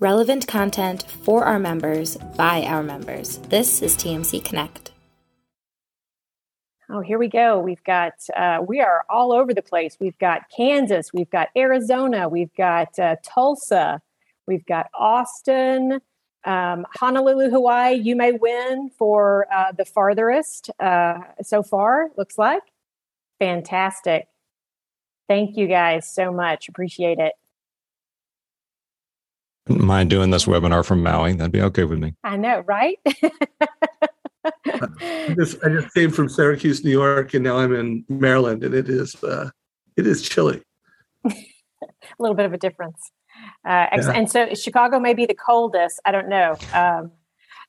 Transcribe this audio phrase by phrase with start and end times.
[0.00, 3.38] Relevant content for our members by our members.
[3.48, 4.92] This is TMC Connect.
[6.88, 7.58] Oh, here we go.
[7.58, 9.96] We've got, uh, we are all over the place.
[9.98, 14.00] We've got Kansas, we've got Arizona, we've got uh, Tulsa,
[14.46, 16.00] we've got Austin,
[16.44, 17.96] um, Honolulu, Hawaii.
[17.96, 22.62] You may win for uh, the farthest uh, so far, looks like.
[23.40, 24.28] Fantastic.
[25.28, 26.68] Thank you guys so much.
[26.68, 27.32] Appreciate it
[29.68, 31.34] mind doing this webinar from Maui.
[31.34, 32.14] That'd be okay with me.
[32.24, 32.98] I know, right?
[34.44, 38.74] I, just, I just came from Syracuse, New York, and now I'm in Maryland, and
[38.74, 39.50] it is uh,
[39.96, 40.62] it is chilly.
[41.24, 41.32] a
[42.18, 43.10] little bit of a difference.
[43.64, 44.12] Uh, yeah.
[44.14, 46.00] And so Chicago may be the coldest.
[46.04, 46.56] I don't know.
[46.72, 47.12] Um,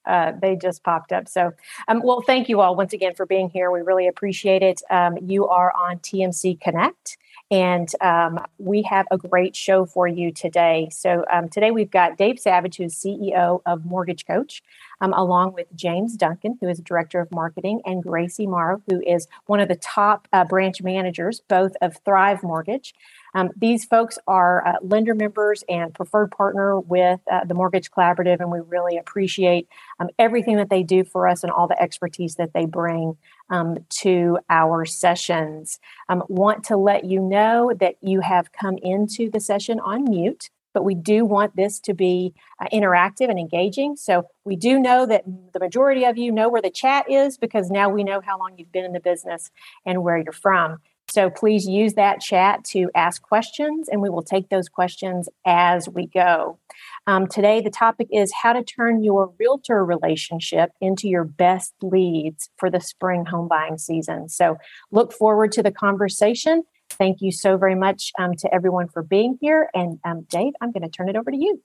[0.06, 1.28] uh, they just popped up.
[1.28, 1.52] So,
[1.88, 3.70] um, well, thank you all once again for being here.
[3.70, 4.81] We really appreciate it.
[4.90, 7.18] Um, you are on TMC Connect.
[7.52, 10.89] And um, we have a great show for you today.
[10.91, 14.62] So, um, today we've got Dave Savage, who's CEO of Mortgage Coach,
[15.02, 19.28] um, along with James Duncan, who is Director of Marketing, and Gracie Morrow, who is
[19.47, 22.94] one of the top uh, branch managers, both of Thrive Mortgage.
[23.33, 28.39] Um, these folks are uh, lender members and preferred partner with uh, the Mortgage Collaborative,
[28.39, 29.67] and we really appreciate
[30.00, 33.17] um, everything that they do for us and all the expertise that they bring
[33.50, 35.80] um, to our sessions.
[36.08, 40.50] Um, want to let you know that you have come into the session on mute.
[40.73, 43.95] But we do want this to be uh, interactive and engaging.
[43.95, 47.72] So we do know that the majority of you know where the chat is because
[47.72, 49.50] now we know how long you've been in the business
[49.86, 50.78] and where you're from.
[51.10, 55.90] So please use that chat to ask questions, and we will take those questions as
[55.90, 56.60] we go.
[57.08, 62.50] Um, today, the topic is how to turn your realtor relationship into your best leads
[62.58, 64.30] for the spring home buying season.
[64.30, 64.58] So
[64.92, 66.64] look forward to the conversation.
[66.92, 69.70] Thank you so very much um, to everyone for being here.
[69.74, 71.62] And um, Dave, I'm going to turn it over to you.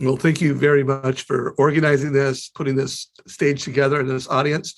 [0.00, 4.76] Well, thank you very much for organizing this, putting this stage together and this audience.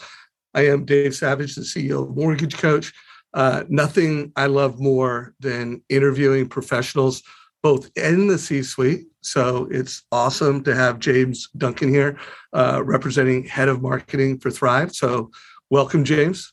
[0.55, 2.94] I am Dave Savage, the CEO of Mortgage Coach.
[3.32, 7.22] Uh, nothing I love more than interviewing professionals,
[7.62, 9.06] both in the C suite.
[9.20, 12.18] So it's awesome to have James Duncan here,
[12.52, 14.94] uh, representing head of marketing for Thrive.
[14.94, 15.30] So
[15.68, 16.52] welcome, James.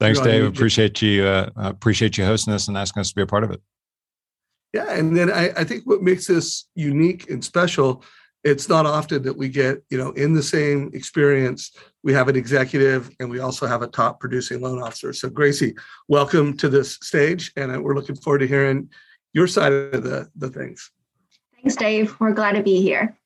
[0.00, 0.44] Thanks, Dave.
[0.44, 1.24] Appreciate you.
[1.24, 3.62] Uh, appreciate you hosting us and asking us to be a part of it.
[4.74, 8.02] Yeah, and then I, I think what makes this unique and special
[8.44, 11.72] it's not often that we get you know in the same experience
[12.02, 15.12] we have an executive and we also have a top producing loan officer.
[15.12, 15.74] So gracie
[16.08, 18.90] welcome to this stage and we're looking forward to hearing
[19.32, 20.90] your side of the, the things.
[21.54, 22.18] Thanks dave.
[22.18, 23.16] We're glad to be here.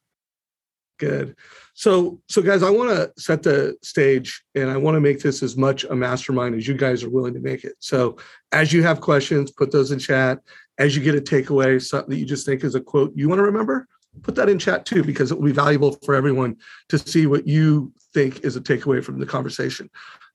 [0.99, 1.37] Good.
[1.75, 5.43] So so guys i want to set the stage and i want to make this
[5.43, 7.75] as much a mastermind as you guys are willing to make it.
[7.81, 8.17] So
[8.53, 10.41] as you have questions put those in chat.
[10.79, 13.39] As you get a takeaway something that you just think is a quote you want
[13.39, 13.89] to remember
[14.23, 16.57] put that in chat too, because it will be valuable for everyone
[16.89, 19.91] to see what you think is a takeaway from the conversation.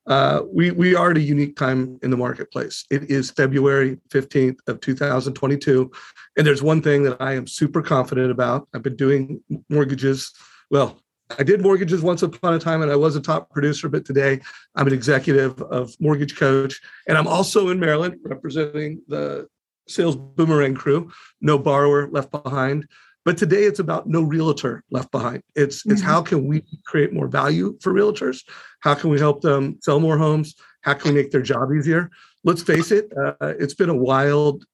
[0.06, 2.84] Uh, we we are at a unique time in the marketplace.
[2.90, 5.90] It is February 15th of 2022,
[6.36, 8.66] and there's one thing that I am super confident about.
[8.74, 10.32] I've been doing mortgages.
[10.70, 11.00] Well,
[11.38, 13.88] I did mortgages once upon a time, and I was a top producer.
[13.88, 14.40] But today,
[14.74, 19.48] I'm an executive of Mortgage Coach, and I'm also in Maryland representing the
[19.88, 21.12] Sales Boomerang crew.
[21.40, 22.88] No borrower left behind.
[23.24, 25.42] But today it's about no realtor left behind.
[25.54, 25.92] It's mm-hmm.
[25.92, 28.42] it's how can we create more value for realtors?
[28.80, 30.54] How can we help them sell more homes?
[30.82, 32.10] How can we make their job easier?
[32.44, 34.64] Let's face it, uh, it's been a wild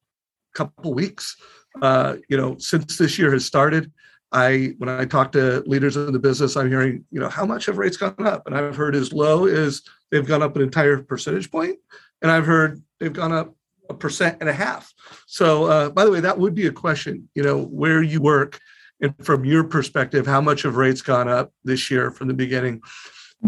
[0.55, 1.35] couple weeks.
[1.81, 3.91] Uh, you know, since this year has started,
[4.31, 7.67] I when I talk to leaders in the business, I'm hearing, you know, how much
[7.67, 8.47] have rates gone up?
[8.47, 11.77] And I've heard as low as they've gone up an entire percentage point,
[12.21, 13.53] and I've heard they've gone up
[13.89, 14.93] a percent and a half.
[15.25, 17.29] So, uh, by the way, that would be a question.
[17.35, 18.59] You know, where you work,
[19.01, 22.81] and from your perspective, how much have rates gone up this year from the beginning?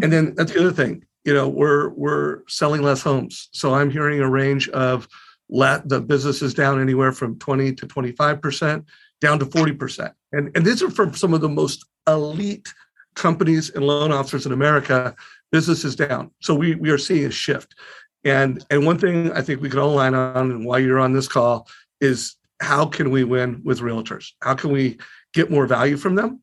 [0.02, 1.06] And then that's the other thing.
[1.24, 5.08] You know, we're we're selling less homes, so I'm hearing a range of
[5.50, 8.86] let the business is down anywhere from 20 to 25 percent
[9.20, 12.74] down to 40 percent, and and these are from some of the most elite
[13.16, 15.16] companies and loan officers in America.
[15.52, 17.76] Business is down, so we we are seeing a shift.
[18.24, 21.14] And and one thing I think we can all align on, and why you're on
[21.14, 21.68] this call,
[22.00, 24.32] is how can we win with realtors?
[24.42, 25.00] How can we
[25.34, 26.42] get more value from them?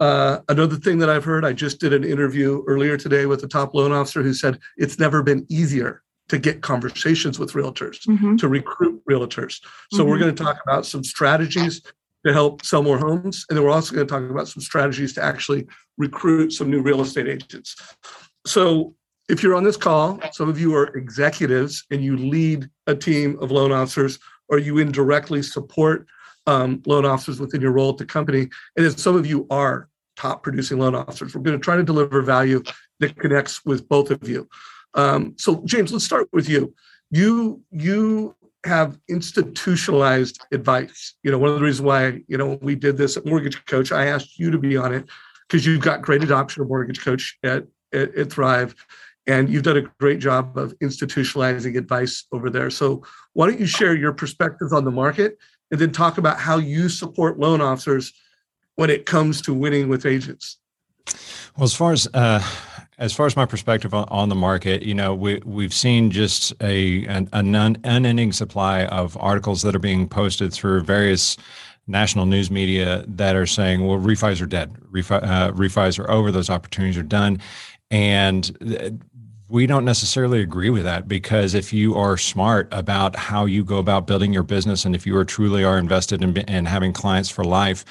[0.00, 3.48] Uh, another thing that I've heard, I just did an interview earlier today with a
[3.48, 8.36] top loan officer who said it's never been easier to get conversations with realtors, mm-hmm.
[8.36, 9.60] to recruit realtors.
[9.92, 10.10] So mm-hmm.
[10.10, 11.82] we're going to talk about some strategies
[12.26, 15.12] to help sell more homes, and then we're also going to talk about some strategies
[15.14, 15.66] to actually
[15.96, 17.76] recruit some new real estate agents.
[18.46, 18.94] So
[19.28, 23.38] if you're on this call, some of you are executives and you lead a team
[23.40, 24.18] of loan officers,
[24.48, 26.06] or you indirectly support
[26.46, 29.88] um, loan officers within your role at the company, and then some of you are
[30.16, 31.34] top producing loan officers.
[31.34, 32.62] We're going to try to deliver value
[33.00, 34.48] that connects with both of you.
[34.94, 36.74] Um, so, James, let's start with you.
[37.10, 41.14] You you have institutionalized advice.
[41.22, 43.90] You know, one of the reasons why you know we did this at Mortgage Coach,
[43.90, 45.08] I asked you to be on it
[45.48, 48.74] because you've got great adoption of Mortgage Coach at, at, at Thrive,
[49.26, 52.70] and you've done a great job of institutionalizing advice over there.
[52.70, 55.38] So, why don't you share your perspectives on the market
[55.70, 58.12] and then talk about how you support loan officers
[58.76, 60.58] when it comes to winning with agents?
[61.56, 62.42] Well, as far as uh,
[62.98, 67.04] as far as my perspective on, the market, you know, we we've seen just a
[67.06, 71.36] an, an unending supply of articles that are being posted through various
[71.86, 76.30] national news media that are saying, well, refis are dead, Refi, uh, refis are over,
[76.30, 77.38] those opportunities are done,
[77.94, 79.00] and
[79.48, 83.78] we don't necessarily agree with that because if you are smart about how you go
[83.78, 87.28] about building your business and if you are truly are invested in, in having clients
[87.28, 87.84] for life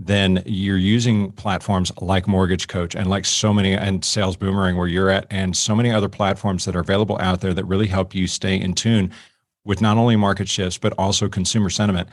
[0.00, 4.86] then you're using platforms like Mortgage Coach and like so many and Sales Boomerang where
[4.86, 8.14] you're at and so many other platforms that are available out there that really help
[8.14, 9.10] you stay in tune
[9.64, 12.08] with not only market shifts but also consumer sentiment.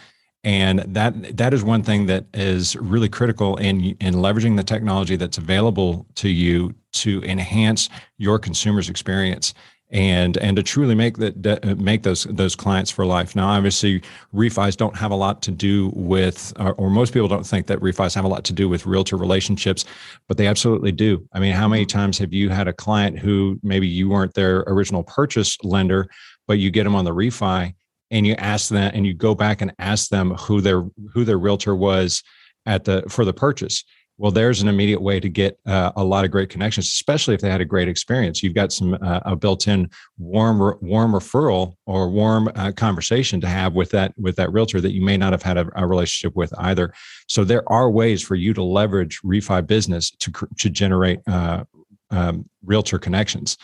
[0.45, 5.15] And that that is one thing that is really critical in in leveraging the technology
[5.15, 9.55] that's available to you to enhance your consumer's experience
[9.89, 13.35] and and to truly make that make those those clients for life.
[13.35, 14.03] Now, obviously,
[14.33, 17.79] refis don't have a lot to do with, or, or, most people don't think that
[17.79, 19.85] refis have a lot to do with realtor relationships,
[20.27, 21.27] but they absolutely do.
[21.33, 21.97] I mean, how many mm-hmm.
[21.97, 26.07] times have you had a client who maybe you weren't their original purchase lender,
[26.47, 27.73] but you get them on the refi,
[28.15, 30.83] and you ask them, and you go back and ask them who their
[31.13, 32.23] who their realtor was
[32.65, 33.83] at the for the purchase
[34.17, 37.41] well there's an immediate way to get uh, a lot of great connections especially if
[37.41, 38.41] they had a great experience.
[38.41, 43.73] You've got some uh, a built-in warm warm referral or warm uh, conversation to have
[43.73, 46.53] with that with that realtor that you may not have had a, a, relationship with
[46.59, 46.93] either.
[47.27, 51.65] So there are ways for you to leverage refi business to to generate uh,
[52.11, 53.57] um, realtor connections.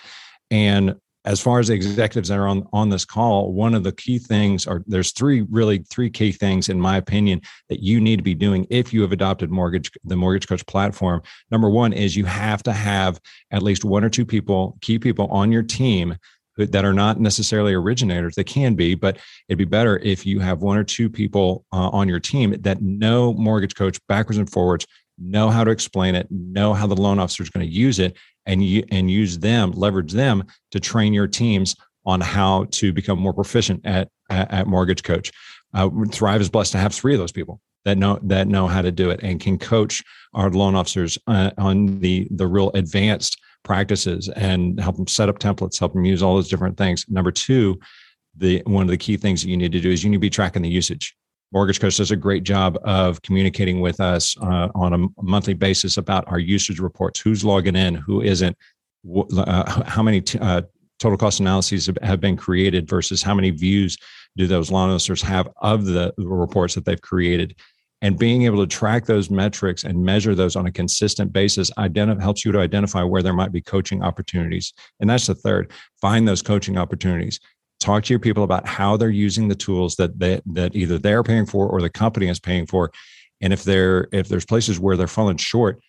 [0.49, 0.95] And
[1.25, 4.17] as far as the executives that are on on this call one of the key
[4.17, 8.23] things are there's three really three key things in my opinion that you need to
[8.23, 11.21] be doing if you have adopted mortgage the mortgage coach platform.
[11.51, 13.19] Number one is you have to have
[13.51, 16.17] at least one or two people key people on your team
[16.57, 18.35] that are not necessarily originators.
[18.35, 21.89] They can be but it'd be better if you have one or two people uh,
[21.89, 24.85] on your team that know mortgage coach backwards and forwards
[25.21, 28.17] know how to explain it, know how the loan officer is going to use it,
[28.45, 31.75] and you and use them, leverage them to train your teams
[32.05, 35.31] on how to become more proficient at at, at Mortgage Coach.
[35.73, 38.81] Uh, Thrive is blessed to have three of those people that know that know how
[38.81, 40.03] to do it and can coach
[40.33, 45.39] our loan officers uh, on the the real advanced practices and help them set up
[45.39, 47.05] templates, help them use all those different things.
[47.07, 47.79] Number two,
[48.35, 50.21] the one of the key things that you need to do is you need to
[50.21, 51.15] be tracking the usage.
[51.51, 55.97] Mortgage Coach does a great job of communicating with us uh, on a monthly basis
[55.97, 58.57] about our usage reports, who's logging in, who isn't,
[59.37, 60.61] uh, how many t- uh,
[60.99, 63.97] total cost analyses have been created versus how many views
[64.37, 67.55] do those loan officers have of the reports that they've created.
[68.03, 72.45] And being able to track those metrics and measure those on a consistent basis helps
[72.45, 74.73] you to identify where there might be coaching opportunities.
[74.99, 77.39] And that's the third find those coaching opportunities
[77.81, 81.23] talk to your people about how they're using the tools that they, that either they're
[81.23, 82.91] paying for or the company is paying for.
[83.41, 85.81] And if they're if there's places where they're falling short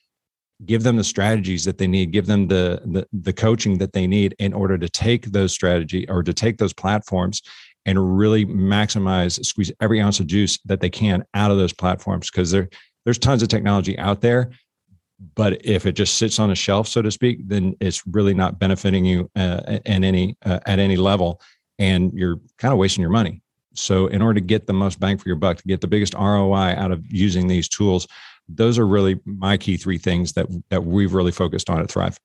[0.65, 4.07] give them the strategies that they need give them the, the the coaching that they
[4.07, 7.43] need in order to take those strategy or to take those platforms
[7.85, 12.31] and really maximize squeeze every ounce of juice that they can out of those platforms.
[12.31, 12.69] Because there
[13.05, 14.51] there's tons of technology out there
[15.37, 18.59] but if it just sits on a shelf so to speak then it's really not
[18.59, 21.41] benefiting you uh, any uh, at any level
[21.79, 23.43] and you're kind of wasting your money.
[23.75, 26.15] So, in order to get the most bang for your buck, to get the biggest
[26.15, 28.07] ROI out of using these tools,
[28.49, 32.19] those are really my key three things that that we've really focused on at Thrive.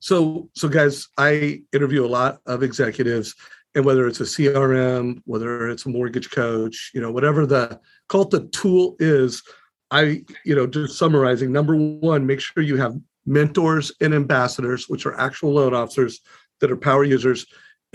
[0.00, 3.34] So, so guys, I interview a lot of executives,
[3.74, 8.24] and whether it's a CRM, whether it's a mortgage coach, you know, whatever the call
[8.24, 9.42] the tool is,
[9.90, 11.52] I, you know, just summarizing.
[11.52, 12.96] Number one, make sure you have
[13.26, 16.20] mentors and ambassadors, which are actual loan officers
[16.60, 17.46] that are power users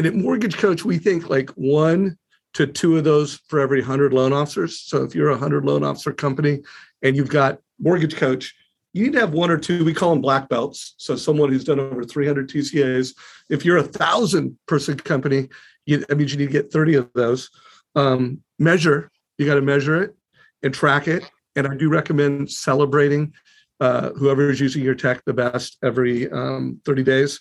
[0.01, 2.17] and at Mortgage Coach, we think like one
[2.55, 4.79] to two of those for every 100 loan officers.
[4.79, 6.61] So if you're a 100 loan officer company
[7.03, 8.55] and you've got Mortgage Coach,
[8.93, 9.85] you need to have one or two.
[9.85, 10.95] We call them black belts.
[10.97, 13.15] So someone who's done over 300 TCAs.
[13.51, 15.49] If you're a thousand person company,
[15.85, 17.51] you, that means you need to get 30 of those.
[17.93, 20.15] Um, measure, you got to measure it
[20.63, 21.29] and track it.
[21.55, 23.33] And I do recommend celebrating
[23.79, 27.39] uh, whoever is using your tech the best every um, 30 days,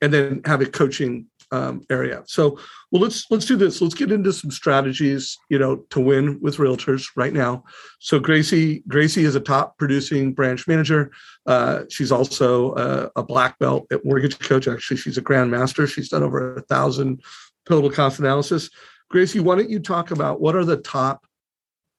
[0.00, 2.22] and then have a coaching um, area.
[2.26, 2.58] So,
[2.90, 3.80] well, let's let's do this.
[3.80, 7.64] Let's get into some strategies, you know, to win with realtors right now.
[7.98, 11.10] So, Gracie Gracie is a top producing branch manager.
[11.46, 14.68] Uh, she's also a, a black belt at Mortgage Coach.
[14.68, 15.88] Actually, she's a grandmaster.
[15.88, 17.22] She's done over a thousand
[17.66, 18.70] total cost analysis.
[19.10, 21.26] Gracie, why don't you talk about what are the top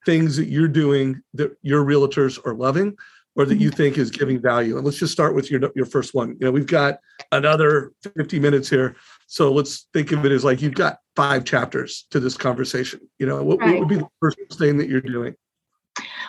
[0.04, 2.96] things that you're doing that your realtors are loving
[3.36, 3.76] or that you mm-hmm.
[3.76, 4.76] think is giving value?
[4.76, 6.30] And let's just start with your your first one.
[6.40, 6.98] You know, we've got
[7.30, 8.96] another 50 minutes here.
[9.32, 13.00] So let's think of it as like you've got five chapters to this conversation.
[13.18, 13.70] You know, what, right.
[13.70, 15.34] what would be the first thing that you're doing?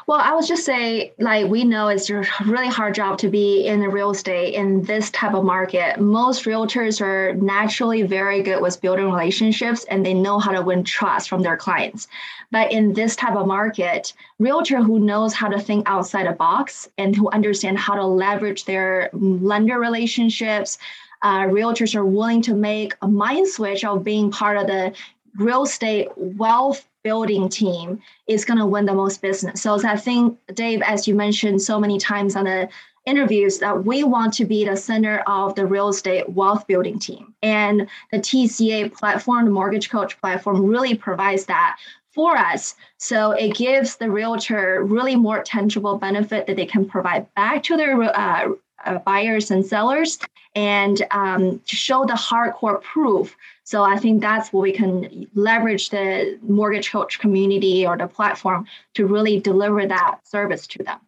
[0.07, 3.67] Well, I would just say, like, we know it's a really hard job to be
[3.67, 5.99] in the real estate in this type of market.
[5.99, 10.85] Most realtors are naturally very good with building relationships and they know how to win
[10.85, 12.07] trust from their clients.
[12.51, 16.87] But in this type of market, realtor who knows how to think outside a box
[16.97, 20.77] and who understand how to leverage their lender relationships,
[21.23, 24.93] uh, realtors are willing to make a mind switch of being part of the
[25.37, 29.61] real estate wealth building team is going to win the most business.
[29.61, 32.69] So I think, Dave, as you mentioned so many times on the
[33.05, 37.33] interviews, that we want to be the center of the real estate wealth building team.
[37.41, 41.77] And the TCA platform, the mortgage coach platform, really provides that
[42.11, 42.75] for us.
[42.97, 47.75] So it gives the realtor really more tangible benefit that they can provide back to
[47.75, 48.49] their uh,
[48.85, 50.19] uh, buyers and sellers
[50.55, 55.89] and um, to show the hardcore proof so I think that's what we can leverage
[55.89, 60.99] the mortgage coach community or the platform to really deliver that service to them.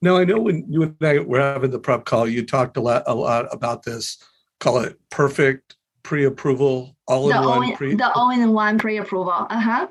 [0.00, 2.80] Now I know when you and I were having the prep call, you talked a
[2.80, 4.18] lot a lot about this.
[4.60, 7.76] Call it perfect pre-approval, all in one.
[7.76, 9.46] Pre- the all in one pre-approval.
[9.50, 9.86] Uh huh.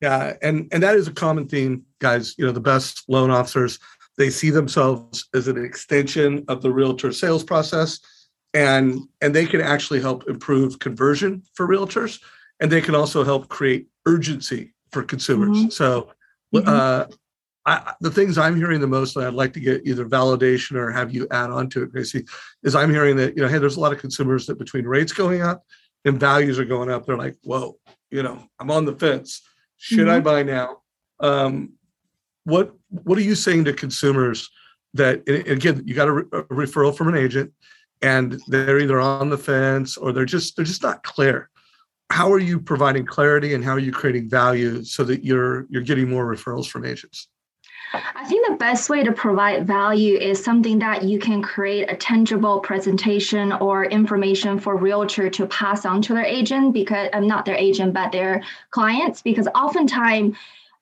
[0.00, 2.34] Yeah, and and that is a common theme, guys.
[2.38, 3.78] You know, the best loan officers
[4.16, 8.00] they see themselves as an extension of the realtor sales process
[8.52, 12.20] and and they can actually help improve conversion for realtors
[12.60, 15.68] and they can also help create urgency for consumers mm-hmm.
[15.68, 16.10] so
[16.54, 16.68] mm-hmm.
[16.68, 17.04] uh,
[17.66, 20.90] I, the things i'm hearing the most and i'd like to get either validation or
[20.90, 22.24] have you add on to it gracie
[22.62, 25.12] is i'm hearing that you know hey there's a lot of consumers that between rates
[25.12, 25.64] going up
[26.04, 27.76] and values are going up they're like whoa
[28.10, 29.42] you know i'm on the fence
[29.76, 30.10] should mm-hmm.
[30.10, 30.78] i buy now
[31.20, 31.72] um,
[32.44, 34.50] what what are you saying to consumers
[34.94, 37.52] that again you got a, re- a referral from an agent
[38.04, 41.48] and they're either on the fence or they're just they're just not clear.
[42.10, 45.82] How are you providing clarity and how are you creating value so that you're you're
[45.82, 47.28] getting more referrals from agents?
[47.94, 51.96] I think the best way to provide value is something that you can create a
[51.96, 57.44] tangible presentation or information for realtor to pass on to their agent because I'm not
[57.44, 60.36] their agent but their clients because oftentimes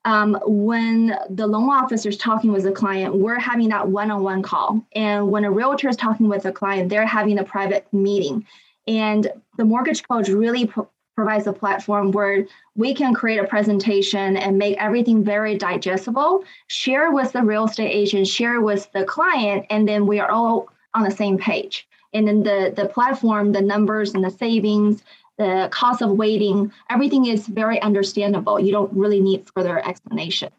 [0.05, 4.85] um, when the loan officer is talking with the client, we're having that one-on-one call.
[4.93, 8.45] And when a realtor is talking with a client, they're having a private meeting.
[8.87, 12.45] And the mortgage coach really pro- provides a platform where
[12.75, 17.91] we can create a presentation and make everything very digestible, share with the real estate
[17.91, 21.87] agent, share with the client, and then we are all on the same page.
[22.13, 25.03] And then the, the platform, the numbers and the savings,
[25.37, 28.59] the cost of waiting, everything is very understandable.
[28.59, 30.51] You don't really need further explanation.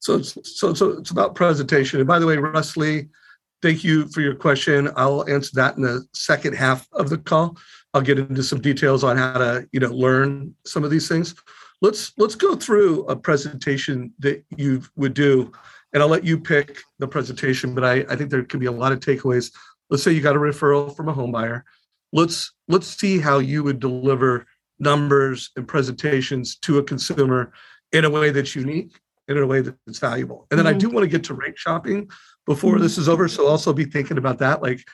[0.00, 1.98] So, so, so it's about presentation.
[2.00, 3.08] And by the way, Russ Lee,
[3.62, 4.90] thank you for your question.
[4.96, 7.56] I'll answer that in the second half of the call.
[7.94, 11.34] I'll get into some details on how to, you know, learn some of these things.
[11.82, 15.52] Let's let's go through a presentation that you would do,
[15.92, 17.74] and I'll let you pick the presentation.
[17.74, 19.52] But I, I think there could be a lot of takeaways.
[19.90, 21.64] Let's say you got a referral from a home buyer
[22.12, 24.46] let's let's see how you would deliver
[24.78, 27.52] numbers and presentations to a consumer
[27.92, 28.98] in a way that's unique
[29.28, 30.46] and in a way that's valuable.
[30.50, 30.76] And then mm-hmm.
[30.76, 32.10] I do want to get to rate shopping
[32.44, 32.82] before mm-hmm.
[32.82, 33.28] this is over.
[33.28, 34.62] So also be thinking about that.
[34.62, 34.86] Like,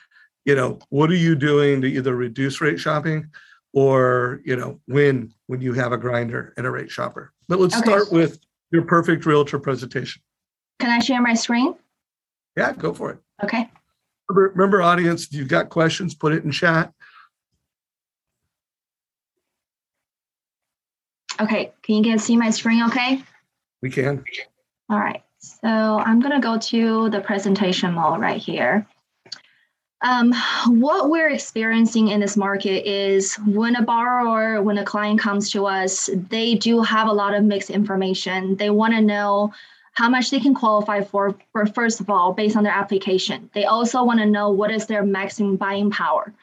[0.45, 3.29] you know, what are you doing to either reduce rate shopping
[3.73, 7.33] or, you know, win when you have a grinder and a rate shopper?
[7.47, 7.85] But let's okay.
[7.85, 8.39] start with
[8.71, 10.21] your perfect realtor presentation.
[10.79, 11.75] Can I share my screen?
[12.57, 13.19] Yeah, go for it.
[13.43, 13.69] Okay.
[14.29, 16.93] Remember, remember audience, if you've got questions, put it in chat.
[21.39, 23.23] Okay, can you guys see my screen okay?
[23.81, 24.23] We can.
[24.89, 28.87] All right, so I'm gonna go to the presentation mode right here.
[30.03, 30.33] Um,
[30.67, 35.65] what we're experiencing in this market is when a borrower, when a client comes to
[35.65, 38.57] us, they do have a lot of mixed information.
[38.57, 39.53] They want to know
[39.93, 43.49] how much they can qualify for, for first of all, based on their application.
[43.53, 46.33] They also want to know what is their maximum buying power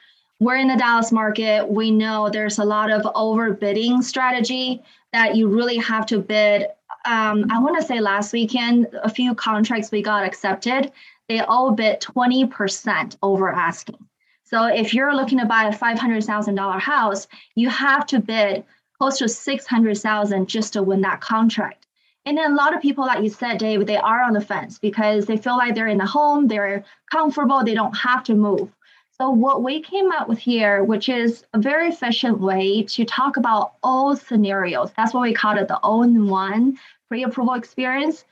[0.41, 1.69] we're in the Dallas market.
[1.69, 4.81] We know there's a lot of overbidding strategy
[5.13, 6.63] that you really have to bid.
[7.05, 10.91] Um, I want to say last weekend, a few contracts we got accepted,
[11.29, 13.99] they all bid 20% over asking.
[14.43, 18.63] So if you're looking to buy a $500,000 house, you have to bid
[18.97, 21.80] close to 600,000 just to win that contract.
[22.25, 24.77] And then a lot of people, like you said, Dave, they are on the fence
[24.77, 28.69] because they feel like they're in the home, they're comfortable, they don't have to move.
[29.17, 33.37] So what we came up with here, which is a very efficient way to talk
[33.37, 34.91] about all scenarios.
[34.95, 38.23] That's what we call it the all-in-one pre-approval experience.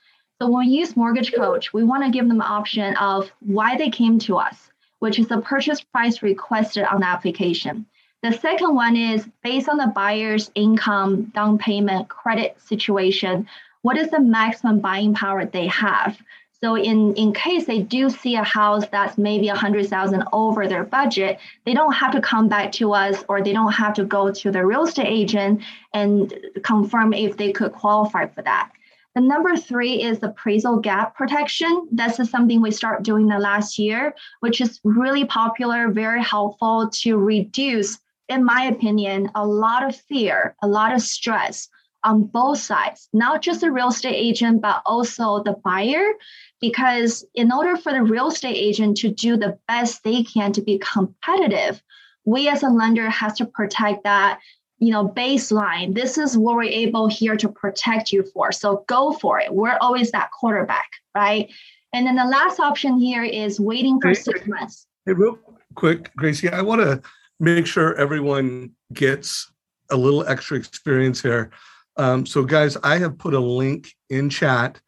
[0.42, 3.76] So when we use Mortgage Coach, we want to give them the option of why
[3.76, 7.86] they came to us, which is the purchase price requested on the application.
[8.22, 13.48] The second one is based on the buyer's income, down payment, credit situation
[13.82, 16.18] what is the maximum buying power they have.
[16.62, 20.68] So in, in case they do see a house that's maybe a hundred thousand over
[20.68, 24.04] their budget, they don't have to come back to us or they don't have to
[24.04, 25.62] go to the real estate agent
[25.94, 26.34] and
[26.64, 28.72] confirm if they could qualify for that.
[29.16, 31.88] The number three is appraisal gap protection.
[31.92, 36.90] This is something we start doing the last year, which is really popular, very helpful
[37.02, 41.70] to reduce, in my opinion, a lot of fear, a lot of stress
[42.04, 46.14] on both sides, not just the real estate agent, but also the buyer.
[46.62, 50.62] Because in order for the real estate agent to do the best they can to
[50.62, 51.82] be competitive,
[52.26, 54.40] we as a lender has to protect that
[54.80, 55.94] you know baseline.
[55.94, 58.52] This is what we're able here to protect you for.
[58.52, 59.54] So go for it.
[59.54, 61.52] We're always that quarterback right?
[61.94, 64.86] And then the last option here is waiting for hey, six months.
[65.06, 65.40] Hey real
[65.76, 67.00] quick gracie i want to
[67.40, 69.52] make sure everyone gets
[69.92, 71.52] a little extra experience here
[72.00, 74.80] um, so, guys, I have put a link in chat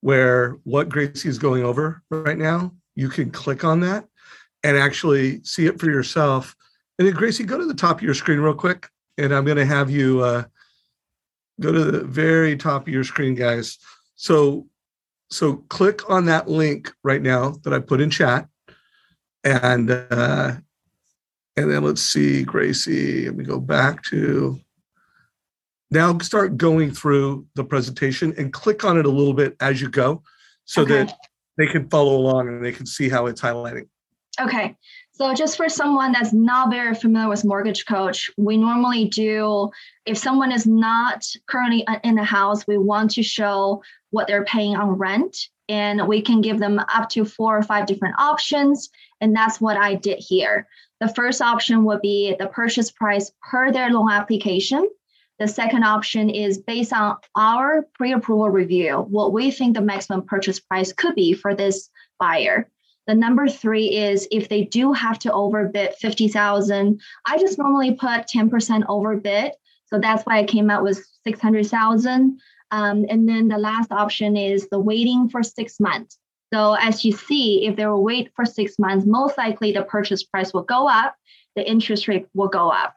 [0.00, 4.06] where what Gracie is going over right now, you can click on that
[4.62, 6.56] and actually see it for yourself.
[6.98, 9.58] And then, Gracie, go to the top of your screen real quick, and I'm going
[9.58, 10.44] to have you uh,
[11.60, 13.76] go to the very top of your screen, guys.
[14.14, 14.66] So,
[15.28, 18.48] so click on that link right now that I put in chat,
[19.42, 20.52] and uh,
[21.58, 23.26] and then let's see, Gracie.
[23.26, 24.58] Let me go back to
[25.90, 29.88] now start going through the presentation and click on it a little bit as you
[29.88, 30.22] go
[30.64, 31.04] so okay.
[31.04, 31.16] that
[31.56, 33.88] they can follow along and they can see how it's highlighting.
[34.40, 34.76] Okay.
[35.12, 39.70] So just for someone that's not very familiar with Mortgage Coach, we normally do,
[40.06, 44.74] if someone is not currently in the house, we want to show what they're paying
[44.74, 45.36] on rent.
[45.68, 48.90] And we can give them up to four or five different options.
[49.20, 50.66] And that's what I did here.
[51.00, 54.88] The first option would be the purchase price per their loan application.
[55.38, 60.60] The second option is based on our pre-approval review, what we think the maximum purchase
[60.60, 62.70] price could be for this buyer.
[63.06, 68.28] The number three is if they do have to overbid 50,000, I just normally put
[68.28, 69.52] 10% overbid.
[69.86, 72.40] So that's why I came out with 600,000.
[72.70, 76.18] Um, and then the last option is the waiting for six months.
[76.52, 80.22] So as you see, if they will wait for six months, most likely the purchase
[80.22, 81.16] price will go up,
[81.56, 82.94] the interest rate will go up.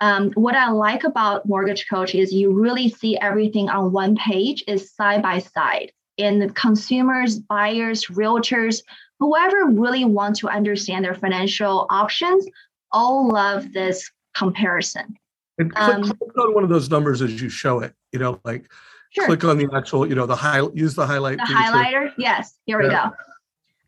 [0.00, 4.64] Um, what I like about Mortgage Coach is you really see everything on one page
[4.66, 5.92] is side by side.
[6.18, 8.82] And consumers, buyers, realtors,
[9.18, 12.46] whoever really want to understand their financial options,
[12.92, 15.16] all love this comparison.
[15.58, 17.94] And click, um, click on one of those numbers as you show it.
[18.12, 18.70] You know, like
[19.10, 19.26] sure.
[19.26, 21.38] click on the actual, you know, the high, use the highlight.
[21.38, 22.12] The highlighter.
[22.16, 22.56] Yes.
[22.66, 22.88] Here yeah.
[22.88, 23.16] we go.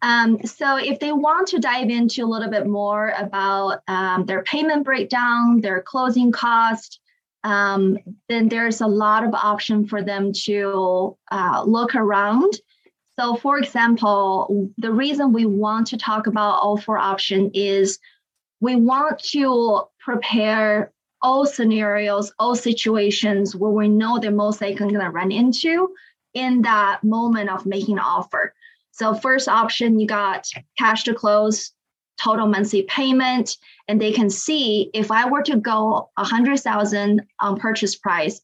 [0.02, 4.42] Um, so if they want to dive into a little bit more about um, their
[4.42, 6.98] payment breakdown, their closing cost,
[7.44, 12.52] um, then there's a lot of option for them to uh, look around.
[13.18, 17.98] So for example, the reason we want to talk about all four options is
[18.60, 25.00] we want to prepare all scenarios, all situations where we know they're most likely going
[25.00, 25.94] to run into
[26.34, 28.54] in that moment of making an offer.
[29.02, 31.72] So first option, you got cash to close,
[32.22, 33.56] total monthly payment,
[33.88, 38.40] and they can see if I were to go a hundred thousand on purchase price,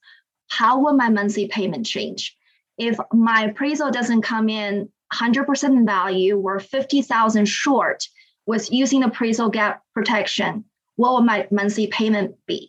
[0.48, 2.36] how will my monthly payment change?
[2.76, 8.08] If my appraisal doesn't come in 100% in value, we're 50,000 short
[8.44, 10.64] with using appraisal gap protection,
[10.96, 12.68] what will my monthly payment be?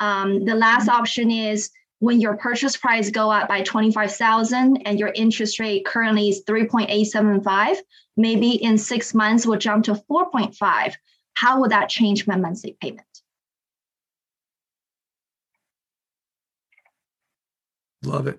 [0.00, 5.10] Um, the last option is when your purchase price go up by 25,000 and your
[5.14, 7.76] interest rate currently is 3.875,
[8.16, 10.94] maybe in six months will jump to 4.5.
[11.34, 13.02] How would that change my monthly payment?
[18.04, 18.38] Love it.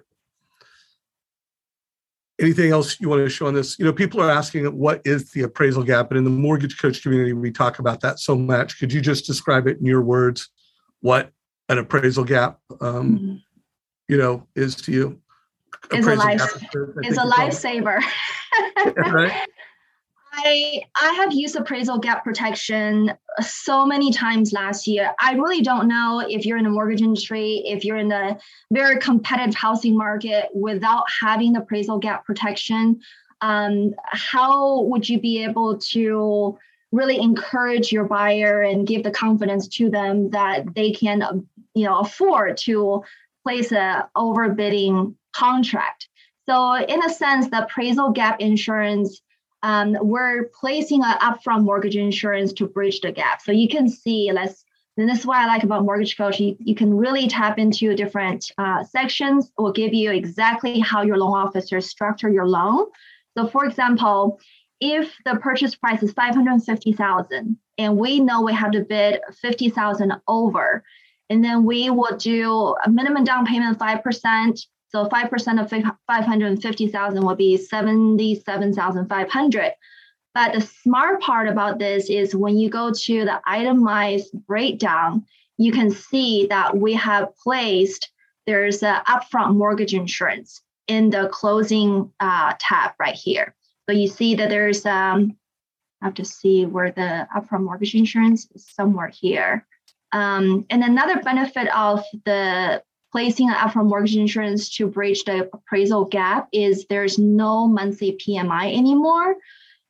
[2.39, 3.77] Anything else you want to show on this?
[3.77, 7.03] You know, people are asking what is the appraisal gap, and in the mortgage coach
[7.03, 8.79] community, we talk about that so much.
[8.79, 10.47] Could you just describe it in your words?
[11.01, 11.31] What
[11.67, 13.35] an appraisal gap um, mm-hmm
[14.09, 15.21] you know, is to you.
[15.93, 16.41] Is a life
[17.03, 18.01] is a lifesaver.
[18.97, 19.47] right?
[20.33, 25.13] I I have used appraisal gap protection so many times last year.
[25.21, 28.37] I really don't know if you're in the mortgage industry, if you're in the
[28.71, 32.99] very competitive housing market without having the appraisal gap protection.
[33.41, 36.57] Um, how would you be able to
[36.91, 41.99] really encourage your buyer and give the confidence to them that they can, you know,
[41.99, 43.03] afford to
[43.49, 46.07] place a overbidding contract?
[46.47, 49.21] So, in a sense, the appraisal gap insurance
[49.61, 53.41] um, we're placing an upfront mortgage insurance to bridge the gap.
[53.41, 54.63] So you can see, let's,
[54.97, 56.39] and this is what I like about Mortgage Coach.
[56.39, 59.47] You, you can really tap into different uh, sections.
[59.47, 62.85] It will give you exactly how your loan officer structure your loan.
[63.37, 64.39] So, for example,
[64.81, 70.83] if the purchase price is 550,000 and we know we have to bid 50,000 over,
[71.29, 75.69] and then we will do a minimum down payment of 5%, so 5% of
[76.07, 79.73] 550,000 will be 77,500.
[80.33, 85.25] But the smart part about this is when you go to the itemized breakdown,
[85.57, 88.09] you can see that we have placed
[88.49, 93.53] there's a upfront mortgage insurance in the closing uh, tab right here.
[93.87, 95.37] So you see that there's um,
[96.01, 99.67] I have to see where the upfront mortgage insurance is somewhere here.
[100.11, 106.05] Um, and another benefit of the placing an upfront mortgage insurance to bridge the appraisal
[106.05, 109.35] gap is there's no monthly PMI anymore,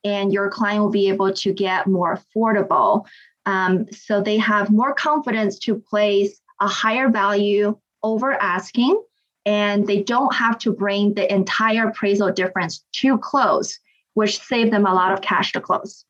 [0.03, 3.05] and your client will be able to get more affordable.
[3.45, 9.01] Um, so they have more confidence to place a higher value over asking,
[9.45, 13.79] and they don't have to bring the entire appraisal difference to close,
[14.13, 16.05] which save them a lot of cash to close.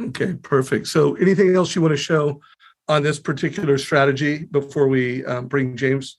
[0.00, 0.86] Okay, perfect.
[0.86, 2.40] So anything else you want to show
[2.88, 6.16] on this particular strategy before we um, bring James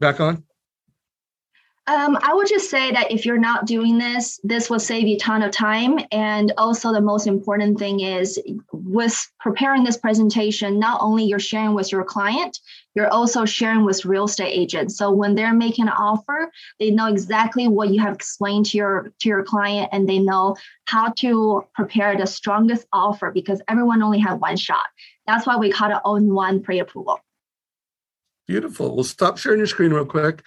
[0.00, 0.44] back on?
[1.88, 5.16] Um, I would just say that if you're not doing this, this will save you
[5.16, 5.98] a ton of time.
[6.12, 8.40] And also, the most important thing is
[8.72, 12.60] with preparing this presentation, not only you're sharing with your client,
[12.94, 14.96] you're also sharing with real estate agents.
[14.96, 19.12] So when they're making an offer, they know exactly what you have explained to your
[19.20, 24.18] to your client, and they know how to prepare the strongest offer because everyone only
[24.18, 24.86] had one shot.
[25.26, 27.18] That's why we call it own one pre-approval.
[28.46, 28.94] Beautiful.
[28.94, 30.42] Well, stop sharing your screen real quick.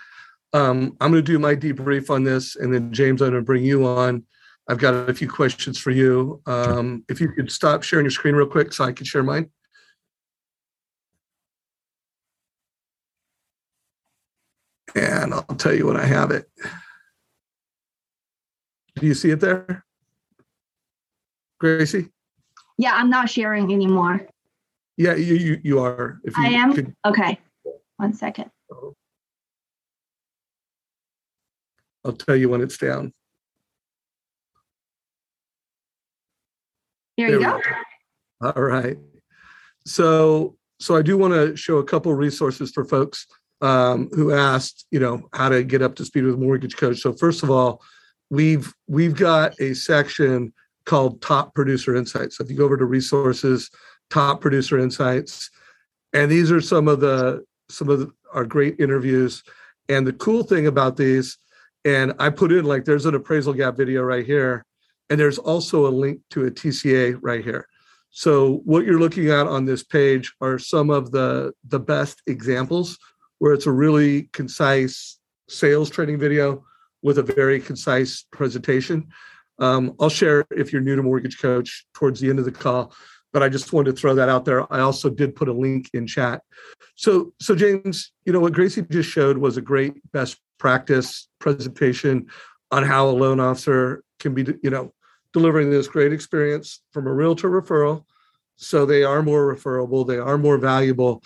[0.54, 3.46] Um, I'm going to do my debrief on this, and then James, I'm going to
[3.46, 4.24] bring you on.
[4.68, 6.42] I've got a few questions for you.
[6.46, 9.50] Um, if you could stop sharing your screen real quick so I can share mine.
[14.96, 16.50] And I'll tell you when I have it.
[18.96, 19.86] Do you see it there?
[21.60, 22.10] Gracie?
[22.78, 24.26] Yeah, I'm not sharing anymore.
[24.98, 26.20] Yeah, you you, you are.
[26.24, 26.74] If you I am?
[26.74, 26.96] Could...
[27.06, 27.40] Okay.
[27.98, 28.50] One second.
[32.06, 33.12] I'll tell you when it's down.
[37.18, 37.60] Here you go.
[38.42, 38.52] go.
[38.56, 38.98] All right.
[39.86, 43.26] So so I do want to show a couple resources for folks
[43.62, 47.00] um, who asked, you know, how to get up to speed with Mortgage Coach.
[47.00, 47.82] So first of all,
[48.30, 50.54] we've we've got a section
[50.86, 52.38] called Top Producer Insights.
[52.38, 53.70] So if you go over to resources,
[54.10, 55.50] Top Producer Insights,
[56.14, 59.44] and these are some of the some of the, our great interviews.
[59.88, 61.38] And the cool thing about these,
[61.84, 64.66] and I put in like there's an appraisal gap video right here,
[65.10, 67.68] and there's also a link to a TCA right here.
[68.12, 72.98] So what you're looking at on this page are some of the the best examples
[73.40, 75.20] where it's a really concise
[75.50, 76.64] sales training video
[77.02, 79.08] with a very concise presentation.
[79.60, 82.94] Um, I'll share if you're new to Mortgage Coach towards the end of the call,
[83.32, 84.72] but I just wanted to throw that out there.
[84.74, 86.42] I also did put a link in chat.
[86.96, 92.28] So, so James, you know what Gracie just showed was a great best practice presentation
[92.72, 94.94] on how a loan officer can be, you know,
[95.34, 98.06] delivering this great experience from a realtor referral.
[98.56, 101.22] So they are more referable, they are more valuable.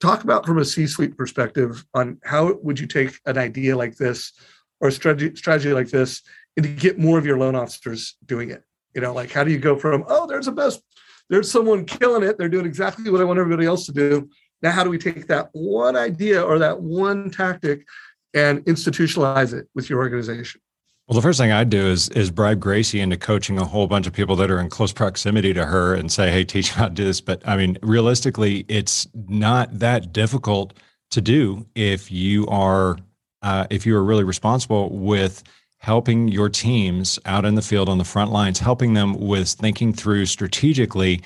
[0.00, 4.32] Talk about from a C-suite perspective on how would you take an idea like this
[4.80, 6.22] or a strategy, strategy like this
[6.56, 8.62] and to get more of your loan officers doing it.
[8.94, 10.82] You know, like how do you go from, oh, there's a best,
[11.28, 12.38] there's someone killing it.
[12.38, 14.30] They're doing exactly what I want everybody else to do.
[14.62, 17.86] Now, how do we take that one idea or that one tactic
[18.34, 20.60] and institutionalize it with your organization?
[21.10, 24.06] Well, the first thing I'd do is is bribe Gracie into coaching a whole bunch
[24.06, 26.86] of people that are in close proximity to her and say, "Hey, teach me how
[26.86, 30.72] to do this." But I mean, realistically, it's not that difficult
[31.10, 32.96] to do if you are
[33.42, 35.42] uh, if you are really responsible with
[35.78, 39.92] helping your teams out in the field on the front lines, helping them with thinking
[39.92, 41.22] through strategically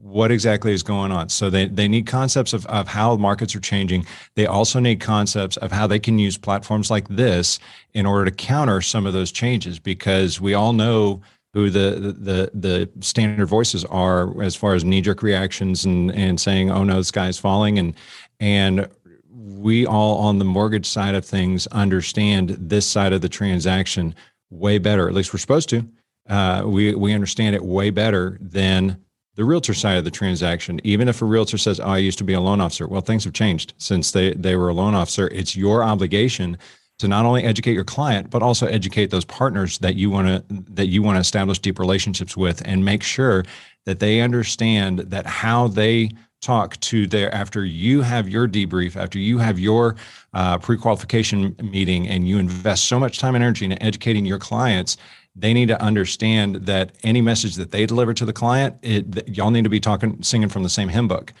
[0.00, 1.28] what exactly is going on.
[1.28, 4.06] So they, they need concepts of, of how markets are changing.
[4.34, 7.58] They also need concepts of how they can use platforms like this
[7.94, 11.22] in order to counter some of those changes because we all know
[11.54, 16.40] who the the the standard voices are as far as knee jerk reactions and and
[16.40, 17.94] saying oh no the sky's falling and
[18.40, 18.88] and
[19.30, 24.14] we all on the mortgage side of things understand this side of the transaction
[24.48, 25.86] way better at least we're supposed to
[26.28, 28.96] uh, we we understand it way better than
[29.34, 32.24] the realtor side of the transaction even if a realtor says oh i used to
[32.24, 32.86] be a loan officer.
[32.86, 35.28] Well things have changed since they they were a loan officer.
[35.28, 36.58] It's your obligation
[36.98, 40.44] to not only educate your client but also educate those partners that you want to
[40.72, 43.44] that you want to establish deep relationships with and make sure
[43.86, 49.18] that they understand that how they talk to their after you have your debrief after
[49.18, 49.94] you have your
[50.34, 54.96] uh, pre-qualification meeting and you invest so much time and energy in educating your clients
[55.34, 59.50] they need to understand that any message that they deliver to the client it, y'all
[59.50, 61.32] need to be talking singing from the same hymn book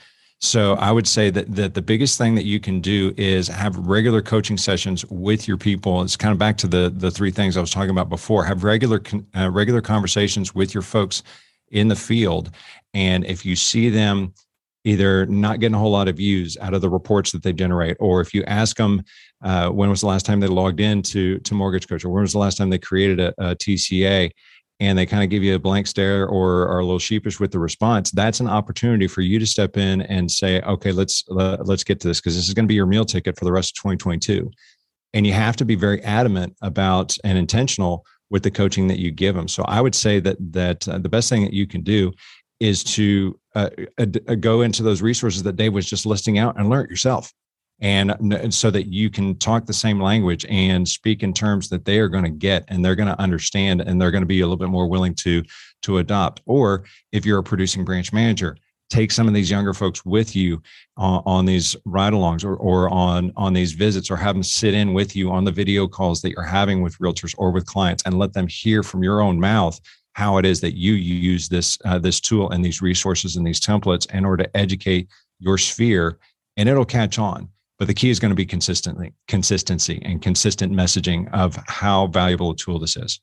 [0.42, 3.78] so I would say that that the biggest thing that you can do is have
[3.78, 6.02] regular coaching sessions with your people.
[6.02, 8.44] It's kind of back to the the three things I was talking about before.
[8.44, 9.00] Have regular
[9.36, 11.22] uh, regular conversations with your folks
[11.70, 12.50] in the field,
[12.92, 14.34] and if you see them
[14.84, 17.96] either not getting a whole lot of views out of the reports that they generate,
[18.00, 19.02] or if you ask them
[19.44, 22.22] uh, when was the last time they logged in to to Mortgage Coach, or when
[22.22, 24.30] was the last time they created a, a TCA,
[24.82, 27.52] and they kind of give you a blank stare or are a little sheepish with
[27.52, 31.64] the response, that's an opportunity for you to step in and say, okay, let's let,
[31.68, 33.52] let's get to this because this is going to be your meal ticket for the
[33.52, 34.50] rest of 2022.
[35.14, 39.12] And you have to be very adamant about and intentional with the coaching that you
[39.12, 39.46] give them.
[39.46, 42.12] So I would say that that uh, the best thing that you can do
[42.62, 44.04] is to uh, uh,
[44.36, 47.32] go into those resources that Dave was just listing out and learn it yourself.
[47.80, 51.84] And, and so that you can talk the same language and speak in terms that
[51.84, 54.40] they are going to get and they're going to understand and they're going to be
[54.40, 55.42] a little bit more willing to
[55.82, 56.40] to adopt.
[56.46, 58.56] Or if you're a producing branch manager
[58.92, 60.62] take some of these younger folks with you
[60.98, 64.92] on, on these ride-alongs or, or on on these visits or have them sit in
[64.92, 68.18] with you on the video calls that you're having with realtors or with clients and
[68.18, 69.80] let them hear from your own mouth
[70.14, 73.60] how it is that you use this uh, this tool and these resources and these
[73.60, 76.18] templates in order to educate your sphere
[76.56, 77.48] and it'll catch on
[77.82, 82.52] but the key is going to be consistently consistency and consistent messaging of how valuable
[82.52, 83.20] a tool this is.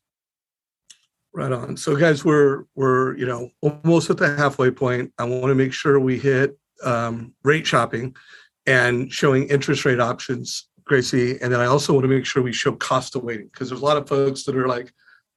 [1.34, 1.78] Right on.
[1.78, 5.14] So guys, we're we're you know almost at the halfway point.
[5.18, 8.18] I want to make sure we hit um, rate shopping
[8.66, 11.40] and showing interest rate options, Gracie.
[11.42, 13.82] And then I also want to make sure we show cost of waiting because there's
[13.82, 14.92] a lot of folks that are like,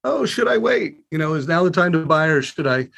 [0.05, 1.01] oh, should I wait?
[1.11, 2.89] You know, is now the time to buy or should I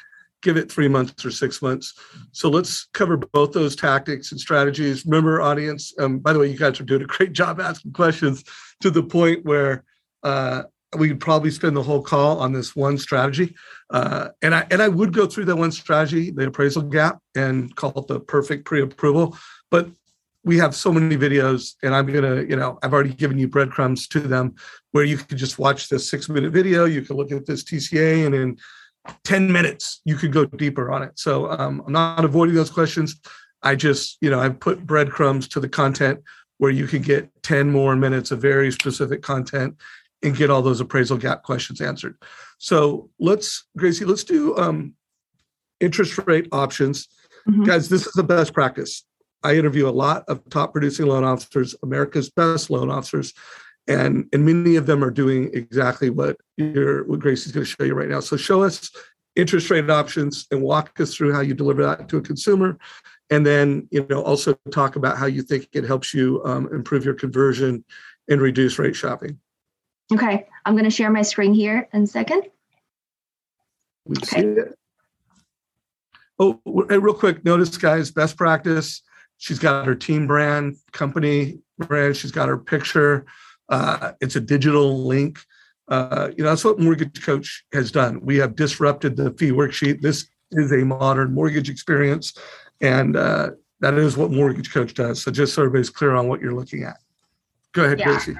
[0.45, 1.95] give it three months or six months.
[2.31, 5.03] So let's cover both those tactics and strategies.
[5.05, 8.43] Remember, audience, um, by the way, you guys are doing a great job asking questions
[8.81, 9.83] to the point where
[10.23, 10.63] uh,
[10.97, 13.55] we could probably spend the whole call on this one strategy.
[13.89, 17.75] Uh, and I and I would go through that one strategy, the appraisal gap, and
[17.75, 19.37] call it the perfect pre-approval.
[19.71, 19.89] But
[20.45, 24.07] we have so many videos, and I'm gonna, you know, I've already given you breadcrumbs
[24.09, 24.55] to them
[24.91, 26.85] where you can just watch this six-minute video.
[26.85, 28.57] You can look at this TCA, and in
[29.23, 33.19] 10 minutes you could go deeper on it so um, i'm not avoiding those questions
[33.63, 36.19] i just you know i've put breadcrumbs to the content
[36.57, 39.75] where you can get 10 more minutes of very specific content
[40.23, 42.17] and get all those appraisal gap questions answered
[42.57, 44.93] so let's gracie let's do um,
[45.79, 47.07] interest rate options
[47.47, 47.63] mm-hmm.
[47.63, 49.05] guys this is the best practice
[49.43, 53.33] i interview a lot of top producing loan officers america's best loan officers
[53.87, 57.69] and and many of them are doing exactly what your what Grace is going to
[57.69, 58.19] show you right now.
[58.19, 58.91] So show us
[59.35, 62.77] interest rate options and walk us through how you deliver that to a consumer,
[63.29, 67.05] and then you know also talk about how you think it helps you um, improve
[67.05, 67.83] your conversion
[68.27, 69.39] and reduce rate shopping.
[70.13, 72.43] Okay, I'm going to share my screen here in a second.
[74.05, 74.41] We okay.
[74.41, 74.79] see it.
[76.37, 79.01] Oh, real quick, notice, guys, best practice.
[79.37, 82.17] She's got her team brand, company brand.
[82.17, 83.25] She's got her picture.
[83.69, 85.39] Uh, it's a digital link.
[85.87, 88.19] Uh, you know, that's what Mortgage Coach has done.
[88.21, 90.01] We have disrupted the fee worksheet.
[90.01, 92.33] This is a modern mortgage experience,
[92.81, 95.21] and uh, that is what Mortgage Coach does.
[95.21, 96.97] So just so everybody's clear on what you're looking at.
[97.73, 98.05] Go ahead, yeah.
[98.05, 98.35] Gracie.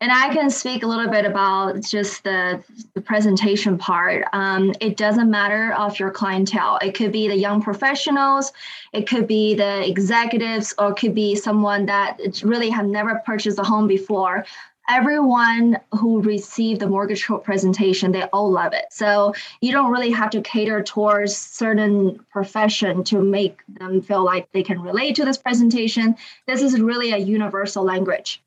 [0.00, 2.62] And I can speak a little bit about just the,
[2.94, 4.26] the presentation part.
[4.32, 6.78] Um, it doesn't matter of your clientele.
[6.82, 8.52] It could be the young professionals,
[8.92, 13.58] it could be the executives, or it could be someone that really have never purchased
[13.58, 14.44] a home before.
[14.90, 18.84] Everyone who received the mortgage presentation, they all love it.
[18.90, 24.52] So you don't really have to cater towards certain profession to make them feel like
[24.52, 26.16] they can relate to this presentation.
[26.46, 28.42] This is really a universal language.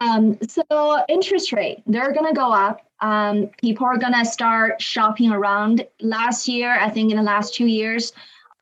[0.00, 2.82] Um, so interest rate, they're to go up.
[3.00, 5.86] Um, people are to start shopping around.
[6.00, 8.12] Last year, I think in the last two years,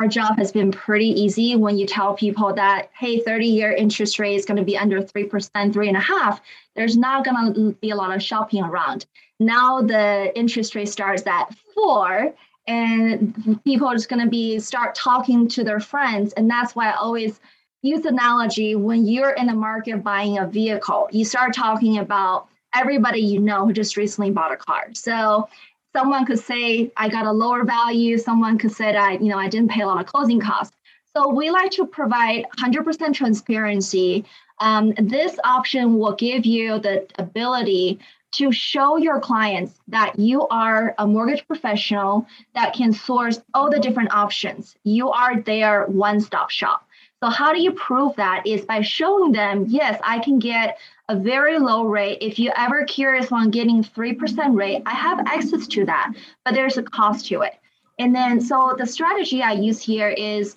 [0.00, 4.18] our job has been pretty easy when you tell people that, hey, 30 year interest
[4.18, 6.40] rate is to be under 3%, three and a half,
[6.74, 9.06] there's not to be a lot of shopping around.
[9.38, 12.34] Now the interest rate starts at four
[12.66, 16.32] and people are just to be start talking to their friends.
[16.32, 17.40] And that's why I always
[17.84, 23.20] use analogy when you're in the market buying a vehicle, you start talking about everybody
[23.20, 24.88] you know who just recently bought a car.
[24.94, 25.48] So
[25.92, 28.16] someone could say I got a lower value.
[28.16, 30.74] Someone could say I, you know, I didn't pay a lot of closing costs.
[31.14, 34.24] So we like to provide 100% transparency.
[34.60, 38.00] Um, this option will give you the ability
[38.32, 43.78] to show your clients that you are a mortgage professional that can source all the
[43.78, 44.74] different options.
[44.84, 46.88] You are their one-stop shop.
[47.24, 50.76] So how do you prove that is by showing them, yes, I can get
[51.08, 52.18] a very low rate.
[52.20, 56.12] If you're ever curious on getting 3% rate, I have access to that,
[56.44, 57.54] but there's a cost to it.
[57.98, 60.54] And then, so the strategy I use here is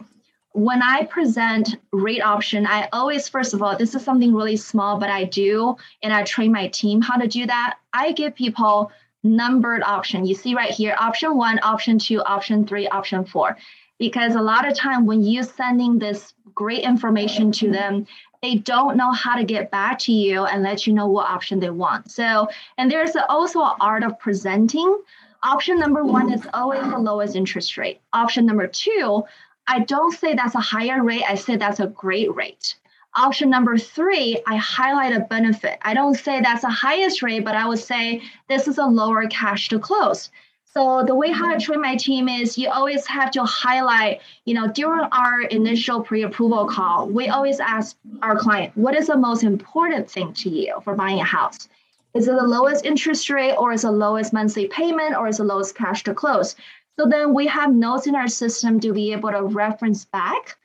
[0.51, 4.99] when I present rate option, I always, first of all, this is something really small,
[4.99, 7.77] but I do, and I train my team how to do that.
[7.93, 8.91] I give people
[9.23, 10.25] numbered option.
[10.25, 13.55] You see right here, option one, option two, option three, option four.
[13.99, 18.07] Because a lot of time when you're sending this great information to them,
[18.41, 21.59] they don't know how to get back to you and let you know what option
[21.59, 22.09] they want.
[22.09, 22.47] So,
[22.79, 24.97] and there's also an art of presenting.
[25.43, 28.01] Option number one is always the lowest interest rate.
[28.11, 29.23] Option number two,
[29.67, 32.75] I don't say that's a higher rate, I say that's a great rate.
[33.15, 35.77] Option number three, I highlight a benefit.
[35.83, 39.27] I don't say that's the highest rate, but I would say this is a lower
[39.27, 40.31] cash to close.
[40.77, 44.53] So the way how I train my team is you always have to highlight, you
[44.53, 49.41] know, during our initial pre-approval call, we always ask our client, what is the most
[49.41, 51.67] important thing to you for buying a house?
[52.13, 55.43] Is it the lowest interest rate or is the lowest monthly payment or is it
[55.43, 56.55] the lowest cash to close?
[56.99, 60.57] So then we have notes in our system to be able to reference back.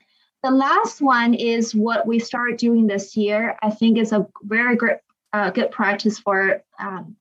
[0.43, 3.57] The last one is what we started doing this year.
[3.63, 4.99] I think is a very great,
[5.33, 7.17] uh, good practice for um,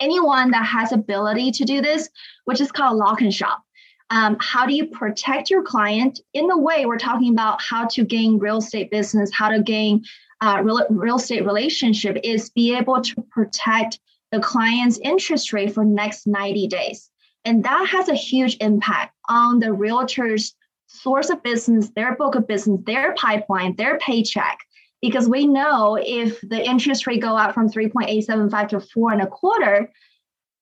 [0.00, 2.08] anyone that has ability to do this,
[2.44, 3.62] which is called lock and shop.
[4.10, 6.20] Um, how do you protect your client?
[6.34, 10.04] In the way we're talking about how to gain real estate business, how to gain
[10.40, 14.00] uh, real, real estate relationship is be able to protect
[14.32, 17.10] the client's interest rate for next 90 days.
[17.44, 20.54] And that has a huge impact on the realtor's
[20.86, 24.58] source of business, their book of business, their pipeline, their paycheck
[25.00, 29.26] because we know if the interest rate go up from 3.875 to four and a
[29.26, 29.90] quarter,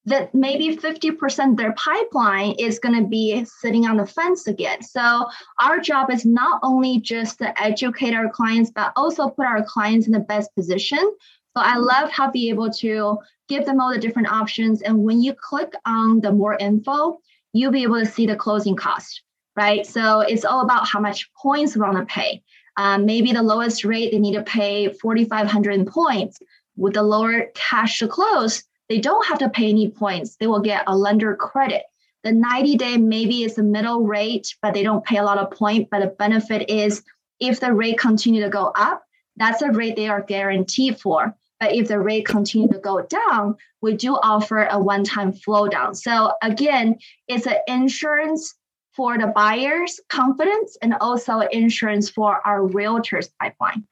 [0.09, 4.83] that maybe 50% their pipeline is going to be sitting on the fence again.
[4.83, 5.27] So
[5.61, 10.07] our job is not only just to educate our clients, but also put our clients
[10.07, 10.98] in the best position.
[10.98, 14.83] So I love how be able to give them all the different options.
[14.83, 17.18] And when you click on the more info,
[17.53, 19.22] you'll be able to see the closing cost,
[19.57, 19.87] right?
[19.87, 22.42] So it's all about how much points we want to pay.
[22.78, 26.38] Um, maybe the lowest rate they need to pay 4,500 points.
[26.76, 30.36] With the lower cash to close, they don't have to pay any points.
[30.36, 31.82] They will get a lender credit.
[32.22, 35.50] The 90 day maybe is the middle rate, but they don't pay a lot of
[35.50, 35.88] point.
[35.90, 37.02] But the benefit is
[37.40, 39.02] if the rate continue to go up,
[39.36, 41.34] that's a rate they are guaranteed for.
[41.58, 45.96] But if the rate continue to go down, we do offer a one-time float down.
[45.96, 48.54] So again, it's an insurance
[48.98, 53.87] for the buyer's confidence and also insurance for our realtors pipeline.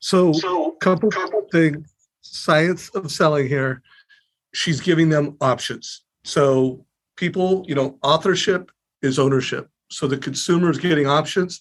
[0.00, 3.82] So, so couple, couple things, science of selling here.
[4.52, 6.02] She's giving them options.
[6.24, 6.84] So
[7.16, 9.70] people, you know, authorship is ownership.
[9.92, 11.60] So the consumer is getting options.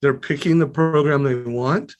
[0.00, 1.96] They're picking the program they want,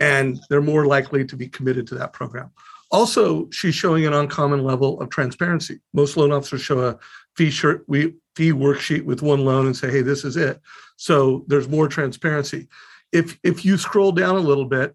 [0.00, 2.50] and they're more likely to be committed to that program.
[2.90, 5.78] Also, she's showing an uncommon level of transparency.
[5.94, 6.98] Most loan officers show a
[7.36, 10.60] fee shirt, we fee worksheet with one loan and say, hey, this is it.
[10.96, 12.68] So there's more transparency.
[13.12, 14.94] If if you scroll down a little bit,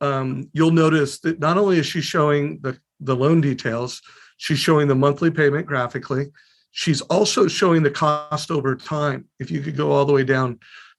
[0.00, 4.02] um, you'll notice that not only is she showing the, the loan details,
[4.38, 6.30] she's showing the monthly payment graphically.
[6.72, 9.26] She's also showing the cost over time.
[9.38, 10.58] If you could go all the way down,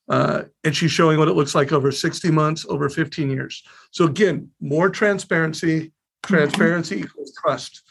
[0.10, 3.64] uh, and she's showing what it looks like over 60 months, over 15 years.
[3.92, 5.94] So again, more transparency.
[6.24, 7.82] Transparency equals trust.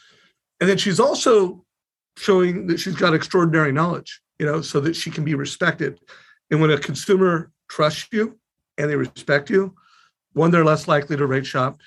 [0.59, 1.65] And then she's also
[2.17, 5.99] showing that she's got extraordinary knowledge, you know, so that she can be respected.
[6.49, 8.37] And when a consumer trusts you
[8.77, 9.75] and they respect you,
[10.33, 11.79] one, they're less likely to rate shop.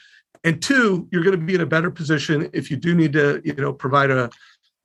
[0.43, 3.41] And two, you're going to be in a better position if you do need to,
[3.45, 4.31] you know, provide a,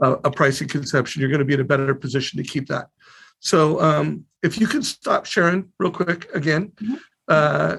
[0.02, 2.88] a, a pricing concession, you're going to be in a better position to keep that.
[3.40, 6.72] So um, if you could stop sharing real quick again.
[6.82, 6.96] Mm-hmm.
[7.28, 7.78] Uh,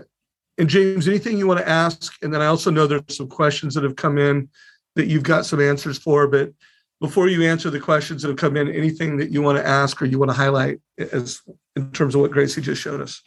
[0.59, 2.13] and James, anything you want to ask?
[2.23, 4.49] And then I also know there's some questions that have come in
[4.95, 6.53] that you've got some answers for, but
[7.01, 10.01] before you answer the questions that have come in, anything that you want to ask
[10.03, 11.41] or you want to highlight as
[11.77, 13.23] in terms of what Gracie just showed us?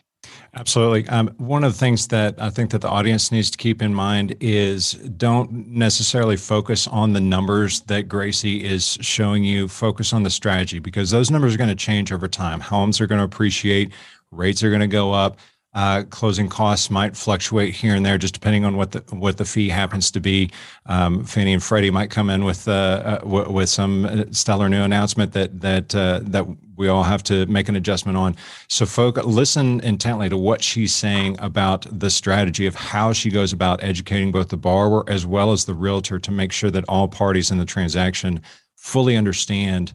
[0.55, 1.07] Absolutely.
[1.09, 3.93] Um, one of the things that I think that the audience needs to keep in
[3.93, 9.67] mind is don't necessarily focus on the numbers that Gracie is showing you.
[9.67, 12.59] Focus on the strategy because those numbers are going to change over time.
[12.59, 13.91] Homes are going to appreciate,
[14.31, 15.37] rates are going to go up.
[15.73, 19.45] Uh, closing costs might fluctuate here and there, just depending on what the what the
[19.45, 20.51] fee happens to be.
[20.85, 24.83] Um, Fannie and Freddie might come in with uh, uh, w- with some stellar new
[24.83, 26.45] announcement that that uh, that
[26.75, 28.35] we all have to make an adjustment on.
[28.67, 33.51] So, folk, listen intently to what she's saying about the strategy of how she goes
[33.51, 37.07] about educating both the borrower as well as the realtor to make sure that all
[37.07, 38.41] parties in the transaction
[38.75, 39.93] fully understand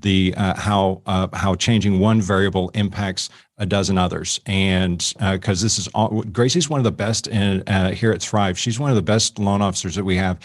[0.00, 5.64] the uh, how uh, how changing one variable impacts a dozen others, and because uh,
[5.64, 8.58] this is all, Gracie's one of the best in uh, here at Thrive.
[8.58, 10.38] She's one of the best loan officers that we have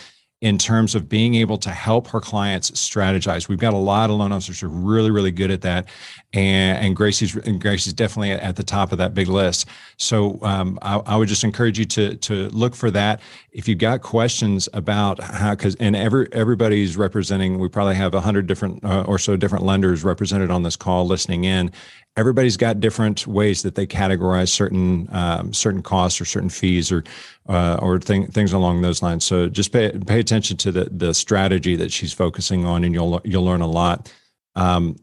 [0.43, 3.47] in terms of being able to help her clients strategize.
[3.47, 5.87] We've got a lot of loan officers who are really, really good at that,
[6.33, 9.69] and, and Gracie's and Gracie's definitely at the top of that big list.
[9.95, 13.21] So um, I, I, would just encourage you to to look for that.
[13.53, 18.19] If you've got questions about how, because and every everybody's representing, we probably have a
[18.19, 21.71] hundred different uh, or so different lenders represented on this call listening in,
[22.15, 27.03] everybody's got different ways that they categorize certain um, certain costs or certain fees or
[27.49, 29.23] uh, or thing, things along those lines.
[29.23, 33.21] So just pay pay attention to the the strategy that she's focusing on, and you'll
[33.23, 34.11] you'll learn a lot.
[34.55, 34.97] Um,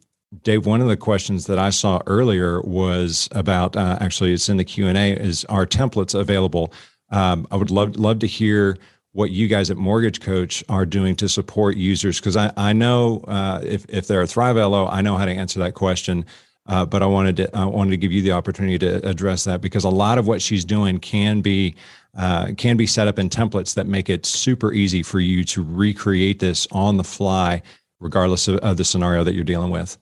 [0.44, 4.56] Dave, one of the questions that I saw earlier was about uh, actually it's in
[4.56, 6.72] the Q and A is are templates available?
[7.11, 8.78] Um, I would love love to hear
[9.12, 13.24] what you guys at Mortgage Coach are doing to support users because I, I know
[13.26, 16.24] uh, if, if they're a Thrive LO, I know how to answer that question.
[16.70, 19.60] Uh, but I wanted to I wanted to give you the opportunity to address that
[19.60, 21.74] because a lot of what she's doing can be
[22.16, 25.64] uh, can be set up in templates that make it super easy for you to
[25.64, 27.60] recreate this on the fly,
[27.98, 29.98] regardless of, of the scenario that you're dealing with.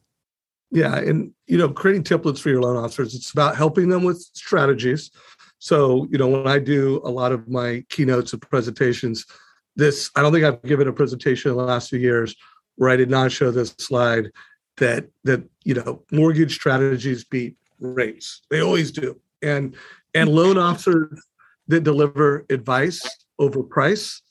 [0.70, 4.18] Yeah, and you know, creating templates for your loan officers, it's about helping them with
[4.34, 5.10] strategies.
[5.60, 9.24] So, you know, when I do a lot of my keynotes and presentations,
[9.74, 12.36] this I don't think I've given a presentation in the last few years
[12.76, 14.30] where I did not show this slide
[14.78, 18.42] that that you know mortgage strategies beat rates.
[18.50, 19.20] They always do.
[19.42, 19.76] And
[20.14, 21.20] and loan officers
[21.68, 23.02] that deliver advice
[23.38, 24.22] over price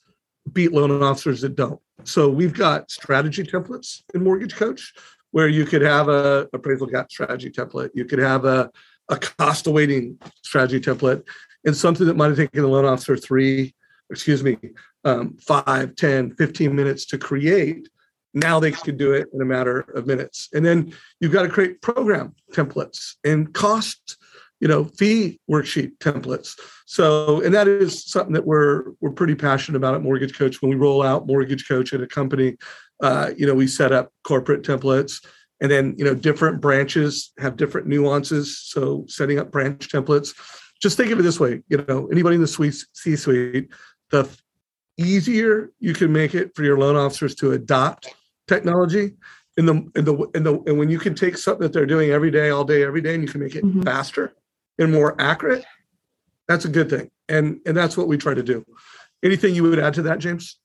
[0.51, 1.79] beat loan officers that don't.
[2.03, 4.93] So we've got strategy templates in mortgage coach
[5.31, 7.89] where you could have a appraisal gap strategy template.
[7.93, 8.71] You could have a,
[9.09, 11.23] a cost of waiting strategy template.
[11.65, 13.73] And something that might have taken the loan officer three
[14.09, 14.57] excuse me
[15.03, 17.89] um, 5 10 15 minutes to create
[18.39, 20.49] now they can do it in a matter of minutes.
[20.53, 24.17] And then you've got to create program templates and cost,
[24.59, 26.59] you know, fee worksheet templates.
[26.85, 30.61] So, and that is something that we're we're pretty passionate about at Mortgage Coach.
[30.61, 32.57] When we roll out Mortgage Coach at a company,
[33.01, 35.25] uh, you know, we set up corporate templates.
[35.59, 38.59] And then, you know, different branches have different nuances.
[38.59, 40.35] So setting up branch templates.
[40.79, 43.69] Just think of it this way, you know, anybody in the suite C-suite,
[44.11, 44.29] the
[44.99, 48.13] easier you can make it for your loan officers to adopt
[48.47, 49.13] technology
[49.57, 52.11] in the in the in the and when you can take something that they're doing
[52.11, 53.81] every day all day every day and you can make it mm-hmm.
[53.81, 54.33] faster
[54.79, 55.65] and more accurate
[56.47, 57.11] that's a good thing.
[57.29, 58.65] And and that's what we try to do.
[59.23, 60.57] Anything you would add to that james?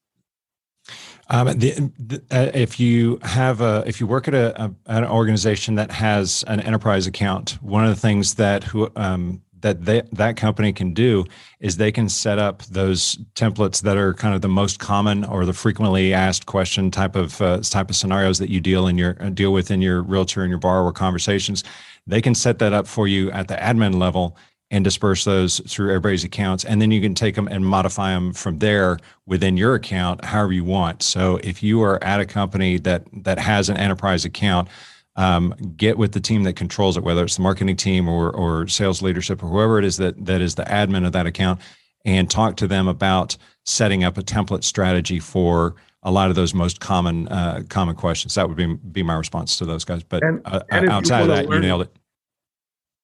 [1.31, 5.05] Um, the, the, uh, if you have a, if you work at a, a, an
[5.05, 10.03] organization that has an enterprise account, one of the things that who um, that they,
[10.13, 11.25] that company can do
[11.61, 15.45] is they can set up those templates that are kind of the most common or
[15.47, 19.17] the frequently asked question type of uh, type of scenarios that you deal in your
[19.21, 21.65] uh, deal with in your realtor and your borrower conversations.
[22.07, 24.37] They can set that up for you at the admin level
[24.71, 28.33] and disperse those through everybody's accounts, and then you can take them and modify them
[28.33, 31.03] from there within your account however you want.
[31.03, 34.69] So if you are at a company that that has an enterprise account
[35.17, 38.67] um, get with the team that controls it, whether it's the marketing team or, or
[38.67, 41.61] sales leadership or whoever it is that, that is the admin of that account,
[42.05, 46.53] and talk to them about setting up a template strategy for a lot of those
[46.53, 48.35] most common uh, common questions.
[48.35, 50.03] That would be be my response to those guys.
[50.03, 51.97] But and, uh, and outside of that, learn, you nailed it.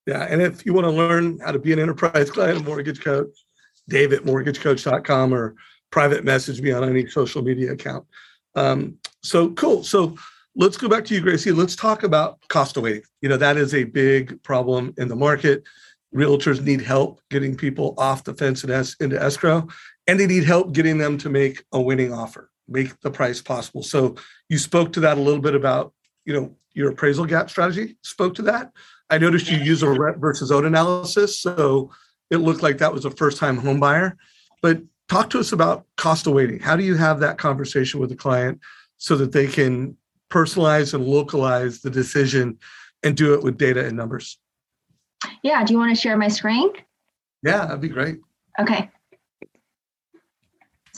[0.07, 3.29] Yeah, and if you want to learn how to be an enterprise client mortgage coach,
[3.89, 5.55] Dave at mortgagecoach.com or
[5.91, 8.05] private message me on any social media account.
[8.55, 9.85] Um, so cool.
[9.85, 10.17] So
[10.59, 11.53] let's go back to you, Gracie.
[11.53, 13.03] Let's talk about cost of waiting.
[13.23, 15.63] You know, that is a big problem in the market.
[16.15, 19.69] Realtors need help getting people off the fence and es- into escrow,
[20.09, 23.85] and they need help getting them to make a winning offer, make the price possible.
[23.85, 24.17] So
[24.49, 25.93] you spoke to that a little bit about,
[26.25, 27.97] you know, your appraisal gap strategy.
[28.03, 28.73] Spoke to that.
[29.11, 31.93] I noticed you use a rent versus own analysis, so
[32.31, 34.17] it looked like that was a first-time home buyer.
[34.61, 36.59] But talk to us about cost of waiting.
[36.59, 38.61] How do you have that conversation with the client?
[38.99, 39.97] so that they can
[40.31, 42.59] personalize and localize the decision
[43.03, 44.39] and do it with data and numbers.
[45.43, 45.65] Yeah.
[45.65, 46.71] Do you want to share my screen?
[47.43, 48.19] Yeah, that'd be great.
[48.59, 48.91] Okay.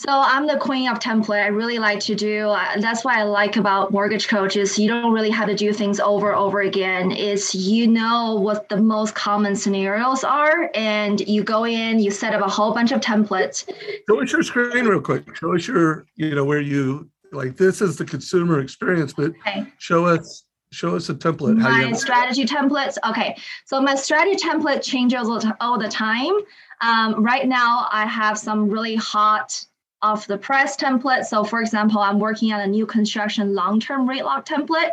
[0.00, 1.44] So I'm the queen of template.
[1.44, 2.48] I really like to do.
[2.48, 4.78] Uh, that's what I like about mortgage coaches.
[4.78, 7.12] You don't really have to do things over over again.
[7.12, 12.32] Is you know what the most common scenarios are, and you go in, you set
[12.32, 13.70] up a whole bunch of templates.
[14.08, 15.36] Show us your screen real quick.
[15.36, 19.66] Show us your, you know, where you like this is the consumer experience, but okay.
[19.78, 21.56] show us show us a template.
[21.56, 22.96] My strategy templates.
[23.08, 25.28] Okay, so my strategy template changes
[25.60, 26.32] all the time.
[26.80, 29.64] Um, right now, I have some really hot
[30.02, 31.24] off the press template.
[31.24, 34.90] So, for example, I'm working on a new construction long term rate lock template.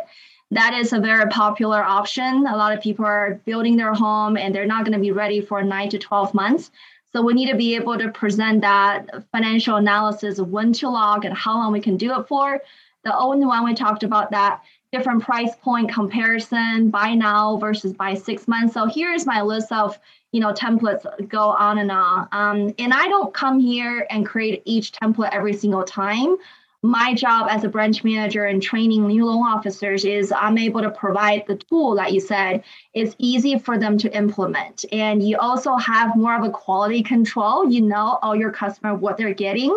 [0.50, 2.46] That is a very popular option.
[2.46, 5.40] A lot of people are building their home and they're not going to be ready
[5.40, 6.70] for nine to 12 months.
[7.12, 11.24] So we need to be able to present that financial analysis of when to log
[11.24, 12.60] and how long we can do it for.
[13.04, 18.14] The old one we talked about that different price point comparison, buy now versus buy
[18.14, 18.74] six months.
[18.74, 19.98] So here's my list of
[20.32, 22.28] you know templates go on and on.
[22.32, 26.36] Um, and I don't come here and create each template every single time.
[26.82, 30.90] My job as a branch manager and training new loan officers is I'm able to
[30.90, 32.62] provide the tool that you said
[32.94, 34.84] is easy for them to implement.
[34.92, 37.68] And you also have more of a quality control.
[37.68, 39.76] You know all your customer what they're getting.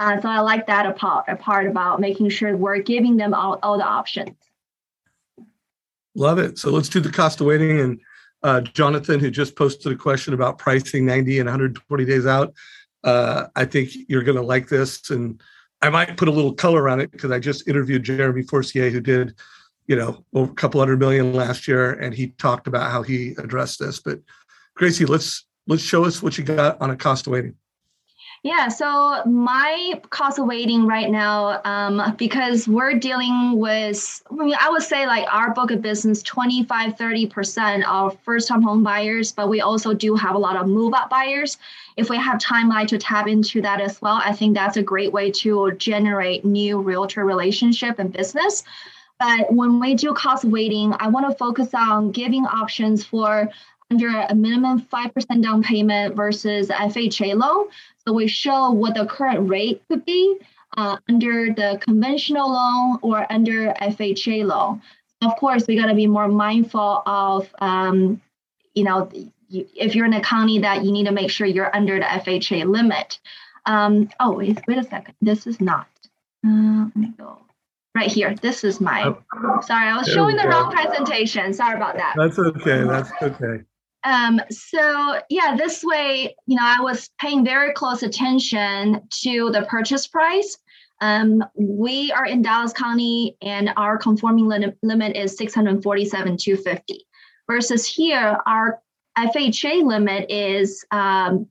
[0.00, 3.78] Uh, so I like that a part about making sure we're giving them all, all
[3.78, 4.34] the options.
[6.16, 6.58] Love it.
[6.58, 7.78] So let's do the cost of waiting.
[7.78, 8.00] And
[8.42, 12.54] uh, Jonathan, who just posted a question about pricing 90 and 120 days out,
[13.04, 15.10] uh, I think you're going to like this.
[15.10, 15.40] And
[15.82, 19.00] I might put a little color on it because I just interviewed Jeremy Forcier, who
[19.00, 19.34] did,
[19.86, 23.78] you know, a couple hundred million last year, and he talked about how he addressed
[23.78, 24.00] this.
[24.00, 24.20] But
[24.74, 27.54] Gracie, let's let's show us what you got on a cost of waiting.
[28.42, 34.54] Yeah, so my cost of waiting right now, um, because we're dealing with, I, mean,
[34.58, 39.30] I would say like our book of business, 25, 30% are first time home buyers,
[39.30, 41.58] but we also do have a lot of move up buyers.
[41.98, 44.82] If we have time like to tap into that as well, I think that's a
[44.82, 48.64] great way to generate new realtor relationship and business.
[49.18, 53.50] But when we do cost of waiting, I want to focus on giving options for
[53.90, 57.68] under a minimum 5% down payment versus FHA loan.
[58.06, 60.38] So we show what the current rate could be
[60.76, 64.80] uh, under the conventional loan or under FHA loan.
[65.22, 68.20] Of course, we got to be more mindful of, um,
[68.74, 69.10] you know,
[69.50, 72.64] if you're in a county that you need to make sure you're under the FHA
[72.70, 73.18] limit.
[73.66, 75.14] Um, oh, wait, wait a second.
[75.20, 75.88] This is not.
[76.46, 77.38] Uh, let me go
[77.94, 78.34] right here.
[78.36, 79.04] This is my.
[79.04, 79.60] Oh.
[79.60, 81.52] Sorry, I was showing the wrong presentation.
[81.52, 82.14] Sorry about that.
[82.16, 82.84] That's okay.
[82.84, 83.64] That's okay.
[84.04, 89.66] Um, so yeah, this way, you know, I was paying very close attention to the
[89.68, 90.56] purchase price.
[91.02, 97.06] Um, we are in Dallas County, and our conforming lim- limit is 647 250.
[97.48, 98.80] Versus here, our
[99.18, 101.46] FHA limit is um,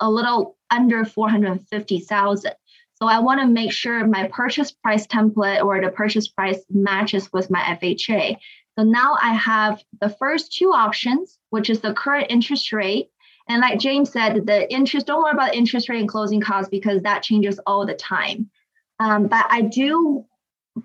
[0.00, 2.52] a little under 450,000.
[2.94, 7.28] So I want to make sure my purchase price template or the purchase price matches
[7.32, 8.36] with my FHA.
[8.78, 13.10] So now I have the first two options, which is the current interest rate.
[13.48, 17.02] And like James said, the interest, don't worry about interest rate and closing costs because
[17.02, 18.50] that changes all the time.
[18.98, 20.24] Um, but I do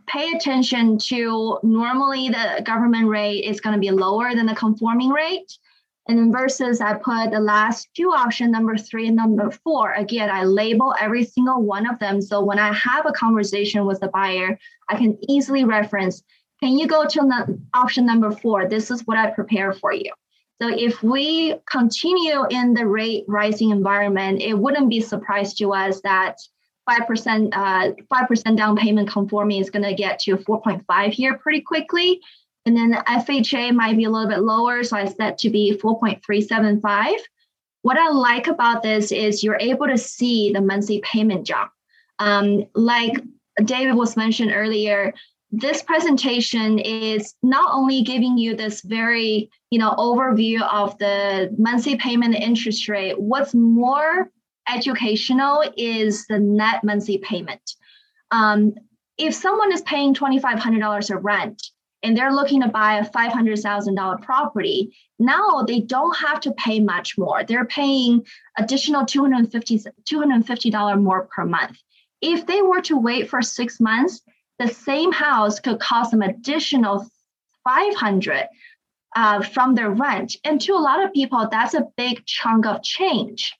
[0.07, 5.09] pay attention to normally the government rate is going to be lower than the conforming
[5.09, 5.51] rate.
[6.09, 9.93] And then versus I put the last two option, number three and number four.
[9.93, 12.21] Again, I label every single one of them.
[12.21, 14.57] So when I have a conversation with the buyer,
[14.89, 16.23] I can easily reference
[16.59, 18.67] can you go to option number four?
[18.67, 20.11] This is what I prepare for you.
[20.61, 26.01] So if we continue in the rate rising environment, it wouldn't be surprise to us
[26.01, 26.37] that
[26.89, 32.21] 5% uh, 5% down payment conforming is going to get to 4.5 here pretty quickly.
[32.65, 35.77] And then the FHA might be a little bit lower, so I set to be
[35.81, 37.15] 4.375.
[37.83, 41.71] What I like about this is you're able to see the monthly payment jump.
[42.19, 43.21] Um, like
[43.63, 45.13] David was mentioned earlier,
[45.51, 51.95] this presentation is not only giving you this very you know overview of the monthly
[51.97, 54.29] payment interest rate what's more
[54.69, 57.75] educational is the net monthly payment
[58.31, 58.73] um,
[59.17, 61.61] if someone is paying $2500 of rent
[62.03, 67.17] and they're looking to buy a $500,000 property, now they don't have to pay much
[67.17, 67.43] more.
[67.43, 68.25] They're paying
[68.57, 71.77] additional $250, $250 more per month.
[72.21, 74.21] If they were to wait for six months,
[74.59, 77.07] the same house could cost them additional
[77.63, 78.47] 500
[79.15, 80.35] uh, from their rent.
[80.43, 83.53] And to a lot of people, that's a big chunk of change.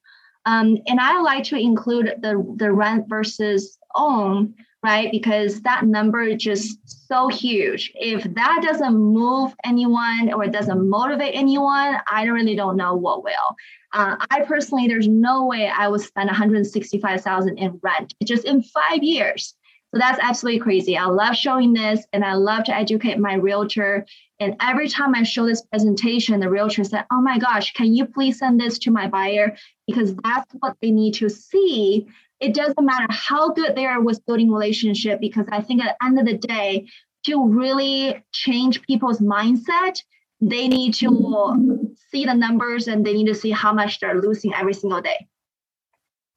[0.46, 5.12] Um, and I like to include the, the rent versus own right?
[5.12, 7.92] Because that number is just so huge.
[7.96, 13.56] If that doesn't move anyone or doesn't motivate anyone, I really don't know what will.
[13.94, 19.04] Uh, I personally, there's no way I would spend 165,000 in rent just in five
[19.04, 19.56] years.
[19.98, 20.96] So that's absolutely crazy.
[20.96, 24.06] I love showing this and I love to educate my realtor.
[24.40, 28.06] And every time I show this presentation, the realtor said, Oh my gosh, can you
[28.06, 29.58] please send this to my buyer?
[29.88, 32.06] Because that's what they need to see.
[32.40, 36.06] It doesn't matter how good they are with building relationship, because I think at the
[36.06, 36.88] end of the day,
[37.26, 40.04] to really change people's mindset,
[40.40, 44.54] they need to see the numbers and they need to see how much they're losing
[44.54, 45.28] every single day.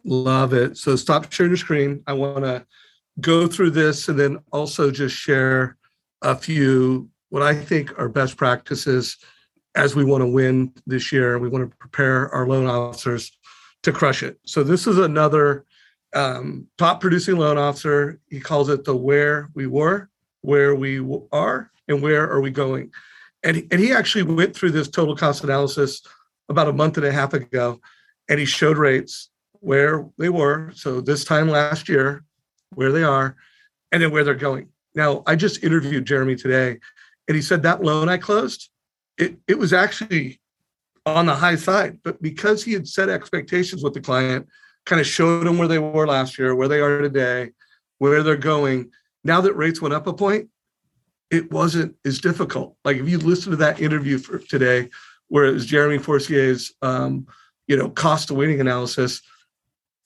[0.03, 0.79] Love it.
[0.79, 2.03] So stop sharing your screen.
[2.07, 2.65] I want to
[3.21, 5.77] go through this and then also just share
[6.23, 9.17] a few what I think are best practices
[9.75, 11.39] as we want to win this year.
[11.39, 13.31] We want to prepare our loan officers
[13.85, 14.39] to crush it.
[14.45, 15.65] So this is another
[16.15, 18.21] um, top producing loan officer.
[18.29, 20.11] He calls it the where we were,
[20.43, 21.01] where we
[21.33, 22.91] are, and where are we going.
[23.43, 26.03] And and he actually went through this total cost analysis
[26.49, 27.81] about a month and a half ago,
[28.29, 30.73] and he showed rates where they were.
[30.75, 32.25] So this time last year,
[32.75, 33.37] where they are,
[33.93, 34.69] and then where they're going.
[34.95, 36.79] Now, I just interviewed Jeremy today,
[37.29, 38.71] and he said that loan I closed,
[39.19, 40.41] it, it was actually
[41.07, 44.47] on the high side, but because he had set expectations with the client,
[44.87, 47.51] kind of showed them where they were last year, where they are today,
[47.99, 48.91] where they're going.
[49.25, 50.49] Now that rates went up a point,
[51.31, 52.77] it wasn't as difficult.
[52.85, 54.91] Like if you listen to that interview for today,
[55.29, 57.27] where it was Jeremy Forcier's, um,
[57.69, 59.23] you know, cost of waiting analysis,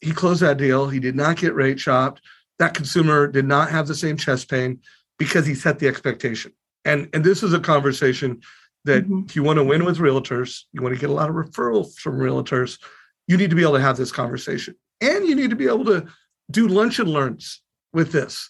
[0.01, 0.89] he closed that deal.
[0.89, 2.21] He did not get rate shopped
[2.59, 4.81] that consumer did not have the same chest pain
[5.19, 6.53] because he set the expectation.
[6.85, 8.41] And, and this is a conversation
[8.85, 9.23] that mm-hmm.
[9.27, 11.95] if you want to win with realtors, you want to get a lot of referrals
[11.97, 12.79] from realtors,
[13.27, 14.75] you need to be able to have this conversation.
[15.01, 16.07] And you need to be able to
[16.51, 18.49] do lunch and learns with this.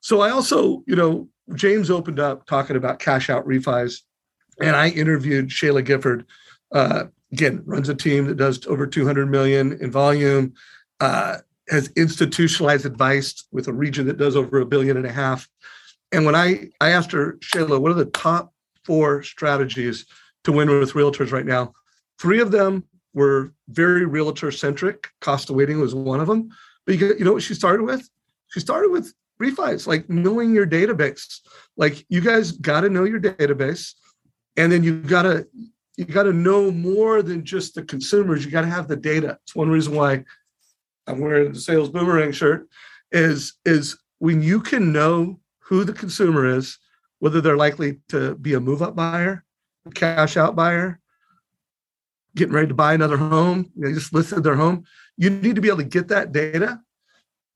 [0.00, 4.00] So I also, you know, James opened up talking about cash out refis,
[4.60, 6.26] and I interviewed Shayla Gifford.
[6.72, 10.54] Uh, again, runs a team that does over 200 million in volume.
[11.00, 11.38] Uh,
[11.68, 15.48] has institutionalized advice with a region that does over a billion and a half.
[16.12, 18.52] And when I, I asked her, Shayla, what are the top
[18.84, 20.06] four strategies
[20.44, 21.72] to win with realtors right now?
[22.18, 22.84] Three of them
[23.14, 25.08] were very realtor centric.
[25.20, 26.50] Cost of waiting was one of them.
[26.86, 28.08] But you, you know what she started with?
[28.48, 31.40] She started with refis, like knowing your database.
[31.76, 33.94] Like you guys got to know your database,
[34.56, 35.46] and then you got to
[35.96, 38.44] you got to know more than just the consumers.
[38.44, 39.38] You got to have the data.
[39.42, 40.24] It's one reason why
[41.06, 42.68] I'm wearing the sales boomerang shirt,
[43.12, 46.78] is is when you can know who the consumer is,
[47.18, 49.44] whether they're likely to be a move up buyer,
[49.94, 51.00] cash out buyer,
[52.36, 54.84] getting ready to buy another home, they just listed their home.
[55.16, 56.80] You need to be able to get that data.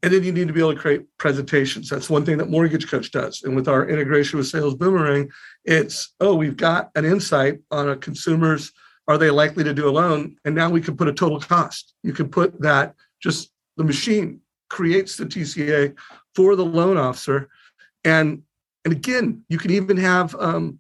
[0.03, 1.89] And then you need to be able to create presentations.
[1.89, 3.43] That's one thing that Mortgage Coach does.
[3.43, 5.29] And with our integration with Sales Boomerang,
[5.65, 8.71] it's, oh, we've got an insight on a consumer's,
[9.09, 10.37] are they likely to do a loan?
[10.45, 11.95] And now we can put a total cost.
[12.05, 15.97] You can put that just the machine creates the TCA
[16.35, 17.49] for the loan officer.
[18.05, 18.43] And,
[18.85, 20.79] and again, you can even have um,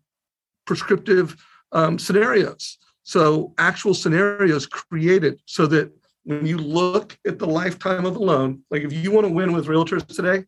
[0.66, 1.36] prescriptive
[1.72, 2.78] um, scenarios.
[3.02, 5.90] So actual scenarios created so that
[6.24, 9.52] when you look at the lifetime of the loan, like if you want to win
[9.52, 10.44] with realtors today,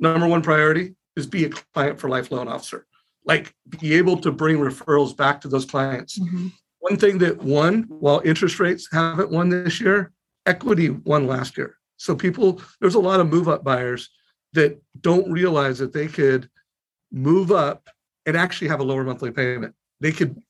[0.00, 2.86] number one priority is be a client for life loan officer.
[3.24, 6.18] Like be able to bring referrals back to those clients.
[6.18, 6.48] Mm-hmm.
[6.80, 10.12] One thing that won while interest rates haven't won this year
[10.46, 11.76] equity won last year.
[11.96, 14.08] So people, there's a lot of move up buyers
[14.52, 16.48] that don't realize that they could
[17.12, 17.88] move up
[18.26, 19.74] and actually have a lower monthly payment.
[20.00, 20.40] They could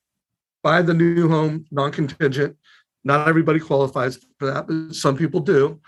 [0.63, 2.57] buy the new home non-contingent.
[3.03, 5.81] Not everybody qualifies for that, but some people do.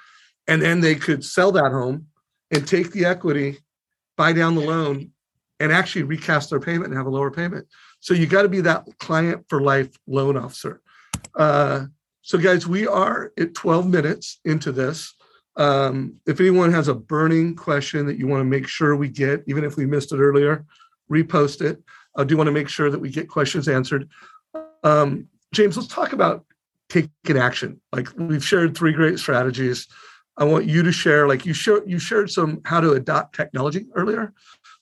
[0.49, 2.07] And then they could sell that home
[2.51, 3.59] and take the equity,
[4.17, 5.13] buy down the loan,
[5.61, 7.67] and actually recast their payment and have a lower payment.
[8.01, 10.81] So you got to be that client for life loan officer.
[11.37, 11.87] Uh,
[12.23, 15.15] so, guys, we are at 12 minutes into this.
[15.57, 19.43] Um, if anyone has a burning question that you want to make sure we get,
[19.49, 20.65] even if we missed it earlier,
[21.11, 21.83] repost it.
[22.17, 24.09] I do want to make sure that we get questions answered.
[24.85, 26.45] Um, James, let's talk about
[26.89, 27.81] taking action.
[27.93, 29.89] Like we've shared three great strategies.
[30.37, 33.87] I want you to share, like you showed, you shared some how to adopt technology
[33.95, 34.33] earlier,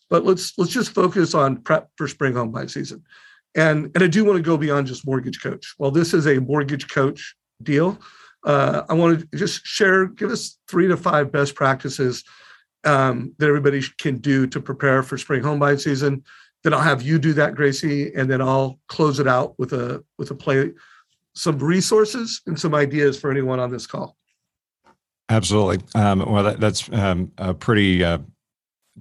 [0.08, 3.02] but let's let's just focus on prep for spring home buy season.
[3.54, 5.74] And, and I do want to go beyond just mortgage coach.
[5.78, 7.98] Well, this is a mortgage coach deal.
[8.44, 12.24] Uh, I want to just share, give us three to five best practices
[12.84, 16.24] um, that everybody can do to prepare for spring home buying season.
[16.62, 20.04] Then I'll have you do that, Gracie, and then I'll close it out with a
[20.18, 20.72] with a play,
[21.34, 24.16] some resources and some ideas for anyone on this call.
[25.30, 25.78] Absolutely.
[25.94, 28.18] Um, well, that, that's um, a pretty uh,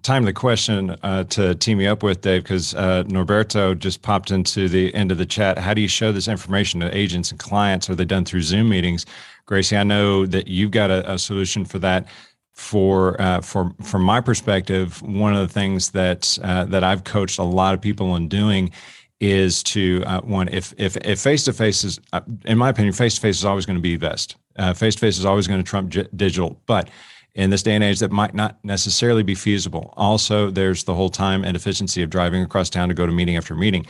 [0.02, 4.70] timely question uh, to team me up with, Dave, because uh, Norberto just popped into
[4.70, 5.58] the end of the chat.
[5.58, 7.90] How do you show this information to agents and clients?
[7.90, 9.06] Are they done through Zoom meetings?
[9.46, 12.08] Gracie, I know that you've got a, a solution for that.
[12.54, 17.40] For uh, for from my perspective, one of the things that uh, that I've coached
[17.40, 18.72] a lot of people on doing
[19.22, 22.94] is to uh, one if if if face to face is uh, in my opinion
[22.94, 24.36] face to face is always going to be best.
[24.76, 26.90] Face to face is always going to trump j- digital, but
[27.36, 29.94] in this day and age that might not necessarily be feasible.
[29.98, 33.38] Also, there's the whole time and efficiency of driving across town to go to meeting
[33.38, 33.86] after meeting.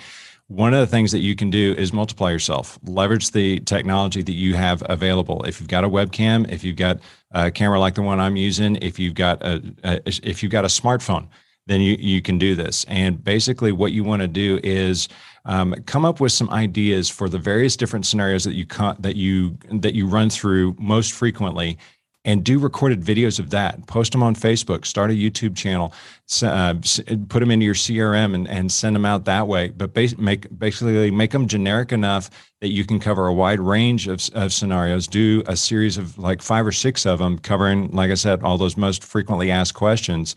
[0.48, 2.80] One of the things that you can do is multiply yourself.
[2.84, 5.44] Leverage the technology that you have available.
[5.44, 7.00] If you've got a webcam, if you've got
[7.32, 10.66] a camera like the one I'm using, if you've got a, a if you've got
[10.66, 11.28] a smartphone,
[11.68, 12.84] then you you can do this.
[12.86, 15.08] And basically, what you want to do is
[15.46, 18.66] um, come up with some ideas for the various different scenarios that you
[19.00, 21.78] that you that you run through most frequently
[22.26, 23.86] and do recorded videos of that.
[23.88, 25.93] Post them on Facebook, start a YouTube channel,
[26.43, 26.74] uh,
[27.30, 29.70] put them into your CRM and, and send them out that way.
[29.70, 34.07] But bas- make, basically make them generic enough that you can cover a wide range
[34.07, 35.07] of, of scenarios.
[35.07, 38.57] Do a series of like five or six of them covering, like I said, all
[38.57, 40.36] those most frequently asked questions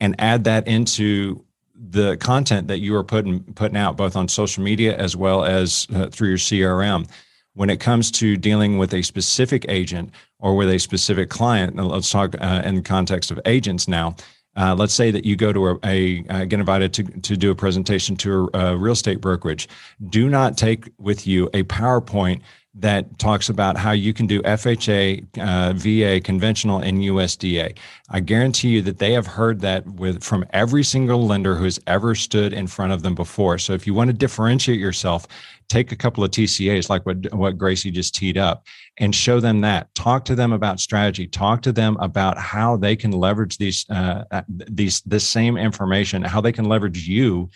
[0.00, 1.44] and add that into
[1.74, 5.86] the content that you are putting putting out both on social media as well as
[5.94, 7.08] uh, through your CRM
[7.54, 12.10] when it comes to dealing with a specific agent or with a specific client, let's
[12.10, 14.14] talk uh, in the context of agents now.
[14.56, 17.50] Uh, let's say that you go to a, a uh, get invited to, to do
[17.50, 19.68] a presentation to a, a real estate brokerage.
[20.08, 22.42] Do not take with you a PowerPoint
[22.74, 27.76] that talks about how you can do FHA, uh, VA, conventional, and USDA.
[28.10, 31.80] I guarantee you that they have heard that with from every single lender who has
[31.88, 33.58] ever stood in front of them before.
[33.58, 35.26] So if you want to differentiate yourself,
[35.70, 38.66] take a couple of TCAs like what what Gracie just teed up
[38.98, 39.94] and show them that.
[39.94, 41.26] Talk to them about strategy.
[41.26, 46.22] Talk to them about how they can leverage these uh, uh these this same information,
[46.22, 47.48] how they can leverage you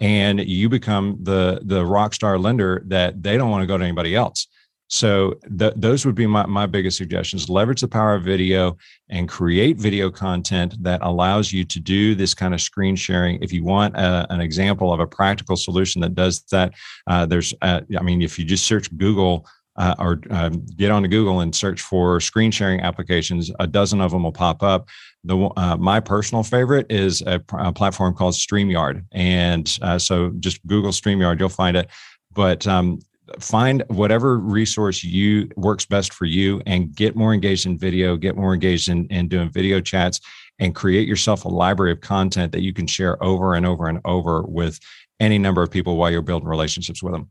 [0.00, 3.84] and you become the the rock star lender that they don't want to go to
[3.84, 4.46] anybody else
[4.90, 7.48] so th- those would be my, my biggest suggestions.
[7.48, 8.76] Leverage the power of video
[9.08, 13.40] and create video content that allows you to do this kind of screen sharing.
[13.40, 16.74] If you want a, uh, an example of a practical solution that does that,
[17.06, 21.08] uh, there's, uh, I mean, if you just search Google uh, or um, get onto
[21.08, 24.88] Google and search for screen sharing applications, a dozen of them will pop up.
[25.22, 30.66] The uh, my personal favorite is a, a, platform called StreamYard, and uh, so just
[30.66, 31.88] Google StreamYard, you'll find it.
[32.32, 33.00] But um,
[33.38, 38.36] find whatever resource you works best for you and get more engaged in video get
[38.36, 40.20] more engaged in, in doing video chats
[40.58, 44.00] and create yourself a library of content that you can share over and over and
[44.04, 44.78] over with
[45.20, 47.28] any number of people while you're building relationships with them.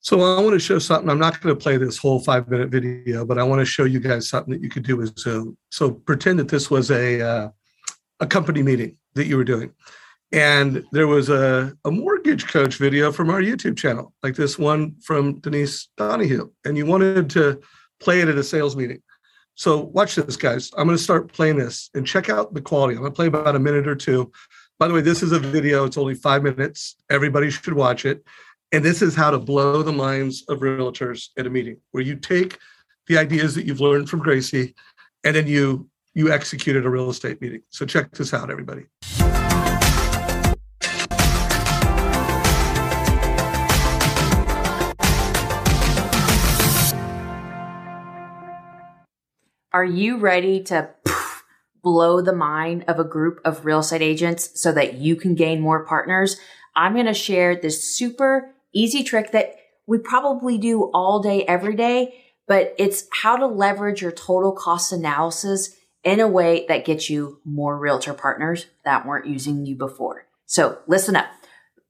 [0.00, 2.70] So i want to show something i'm not going to play this whole five minute
[2.70, 5.56] video but i want to show you guys something that you could do with zoom.
[5.70, 7.48] So pretend that this was a uh,
[8.20, 9.72] a company meeting that you were doing
[10.32, 14.94] and there was a, a mortgage coach video from our YouTube channel, like this one
[15.02, 16.50] from Denise Donahue.
[16.64, 17.60] And you wanted to
[18.00, 19.02] play it at a sales meeting.
[19.56, 20.70] So watch this, guys.
[20.76, 22.94] I'm going to start playing this and check out the quality.
[22.94, 24.30] I'm going to play about a minute or two.
[24.78, 25.84] By the way, this is a video.
[25.84, 26.96] It's only five minutes.
[27.10, 28.24] Everybody should watch it.
[28.72, 32.14] And this is how to blow the minds of realtors at a meeting, where you
[32.14, 32.56] take
[33.08, 34.74] the ideas that you've learned from Gracie,
[35.24, 37.62] and then you you execute at a real estate meeting.
[37.70, 38.86] So check this out, everybody.
[49.72, 50.90] Are you ready to
[51.80, 55.60] blow the mind of a group of real estate agents so that you can gain
[55.60, 56.38] more partners?
[56.74, 59.54] I'm going to share this super easy trick that
[59.86, 64.92] we probably do all day, every day, but it's how to leverage your total cost
[64.92, 70.26] analysis in a way that gets you more realtor partners that weren't using you before.
[70.46, 71.28] So listen up.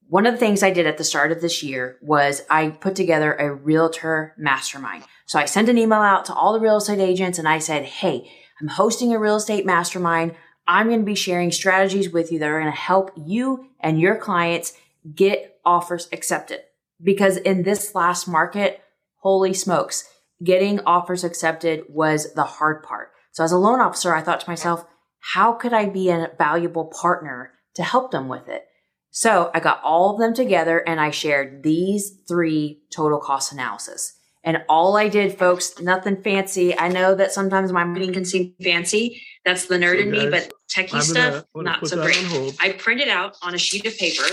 [0.07, 2.95] One of the things I did at the start of this year was I put
[2.95, 5.03] together a realtor mastermind.
[5.31, 7.85] So I sent an email out to all the real estate agents and I said,
[7.85, 8.29] Hey,
[8.59, 10.35] I'm hosting a real estate mastermind.
[10.67, 13.97] I'm going to be sharing strategies with you that are going to help you and
[13.97, 14.73] your clients
[15.15, 16.59] get offers accepted.
[17.01, 18.81] Because in this last market,
[19.21, 20.03] holy smokes,
[20.43, 23.11] getting offers accepted was the hard part.
[23.31, 24.85] So as a loan officer, I thought to myself,
[25.19, 28.65] how could I be a valuable partner to help them with it?
[29.11, 34.17] So I got all of them together and I shared these three total cost analysis.
[34.43, 36.77] And all I did, folks, nothing fancy.
[36.77, 39.21] I know that sometimes my marketing can seem fancy.
[39.45, 42.55] That's the nerd so in guys, me, but techie gonna, stuff, not so great.
[42.59, 44.23] I printed out on a sheet of paper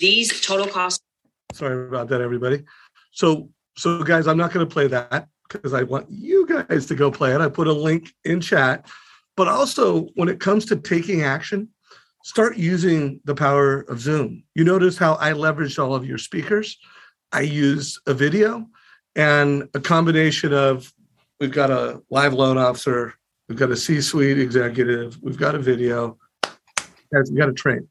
[0.00, 1.00] these total costs.
[1.52, 2.64] Sorry about that, everybody.
[3.12, 6.94] So, so guys, I'm not going to play that because I want you guys to
[6.94, 7.40] go play it.
[7.40, 8.86] I put a link in chat
[9.36, 11.68] but also when it comes to taking action,
[12.22, 14.44] start using the power of Zoom.
[14.54, 16.78] You notice how I leveraged all of your speakers.
[17.32, 18.66] I use a video
[19.16, 20.92] and a combination of
[21.40, 23.14] we've got a live loan officer,
[23.48, 26.18] we've got a C-suite executive, we've got a video,
[27.12, 27.88] we've got a train.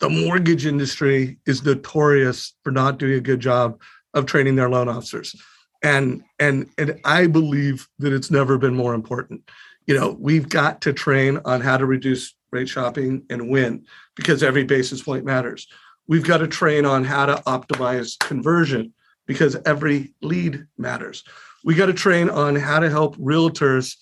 [0.00, 3.80] The mortgage industry is notorious for not doing a good job
[4.14, 5.34] of training their loan officers.
[5.82, 9.48] And and and I believe that it's never been more important.
[9.86, 13.84] You know, we've got to train on how to reduce rate shopping and win
[14.16, 15.66] because every basis point matters.
[16.06, 18.92] We've got to train on how to optimize conversion
[19.28, 21.22] because every lead matters.
[21.62, 23.94] We got to train on how to help realtors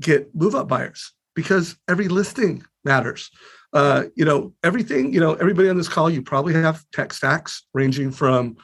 [0.00, 3.30] get move up buyers because every listing matters.
[3.72, 7.66] Uh, you know, everything, you know, everybody on this call, you probably have tech stacks
[7.72, 8.56] ranging from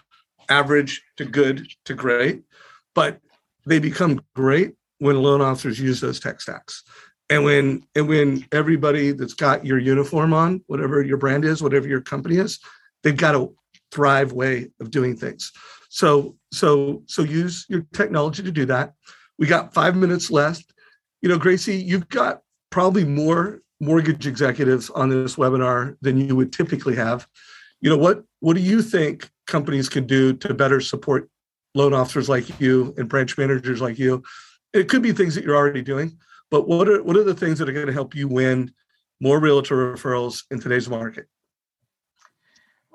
[0.49, 2.43] average to good to great,
[2.95, 3.21] but
[3.67, 6.83] they become great when loan officers use those tech stacks.
[7.29, 11.87] And when and when everybody that's got your uniform on, whatever your brand is, whatever
[11.87, 12.59] your company is,
[13.03, 13.49] they've got a
[13.93, 15.53] thrive way of doing things.
[15.97, 18.93] So so so use your technology to do that.
[19.39, 20.75] We got five minutes left.
[21.23, 26.53] You know, Gracie, you've got probably more mortgage executives on this webinar than you would
[26.53, 27.27] typically have.
[27.81, 31.31] You know, what what do you think companies can do to better support
[31.75, 34.23] loan officers like you and branch managers like you?
[34.75, 36.19] It could be things that you're already doing,
[36.51, 38.71] but what are what are the things that are going to help you win
[39.19, 41.27] more realtor referrals in today's market?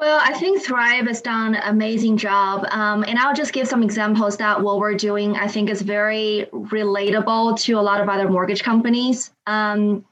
[0.02, 2.66] Well, I think Thrive has done an amazing job.
[2.72, 6.48] Um, and I'll just give some examples that what we're doing, I think, is very
[6.52, 9.32] relatable to a lot of other mortgage companies.
[9.46, 10.04] Um,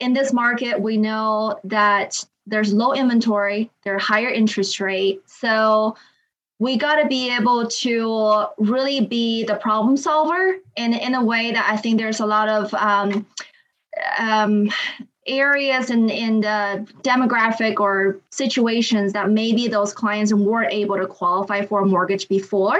[0.00, 5.22] in this market, we know that there's low inventory, there's higher interest rate.
[5.24, 5.96] So
[6.58, 11.52] we got to be able to really be the problem solver in, in a way
[11.52, 13.26] that I think there's a lot of um,
[14.18, 14.70] um,
[15.28, 21.64] areas in, in the demographic or situations that maybe those clients weren't able to qualify
[21.64, 22.78] for a mortgage before.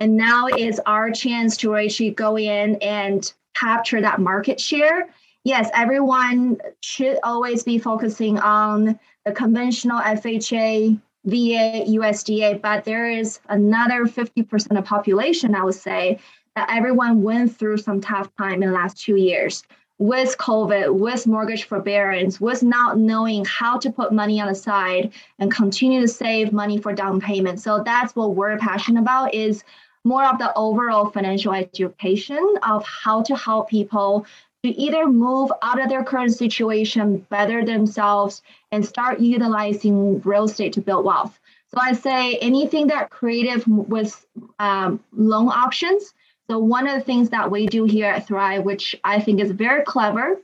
[0.00, 5.08] And now is our chance to actually go in and capture that market share.
[5.44, 13.40] Yes, everyone should always be focusing on the conventional FHA VA, USDA, but there is
[13.48, 16.18] another 50% of population, I would say,
[16.56, 19.64] that everyone went through some tough time in the last two years
[19.98, 25.12] with COVID, with mortgage forbearance, with not knowing how to put money on the side
[25.38, 27.60] and continue to save money for down payment.
[27.60, 29.62] So that's what we're passionate about is
[30.04, 34.26] more of the overall financial education of how to help people
[34.64, 38.42] to either move out of their current situation, better themselves,
[38.72, 41.38] and start utilizing real estate to build wealth.
[41.68, 44.24] So I say anything that creative with
[44.58, 46.14] um, loan options.
[46.50, 49.50] So one of the things that we do here at Thrive, which I think is
[49.50, 50.40] very clever,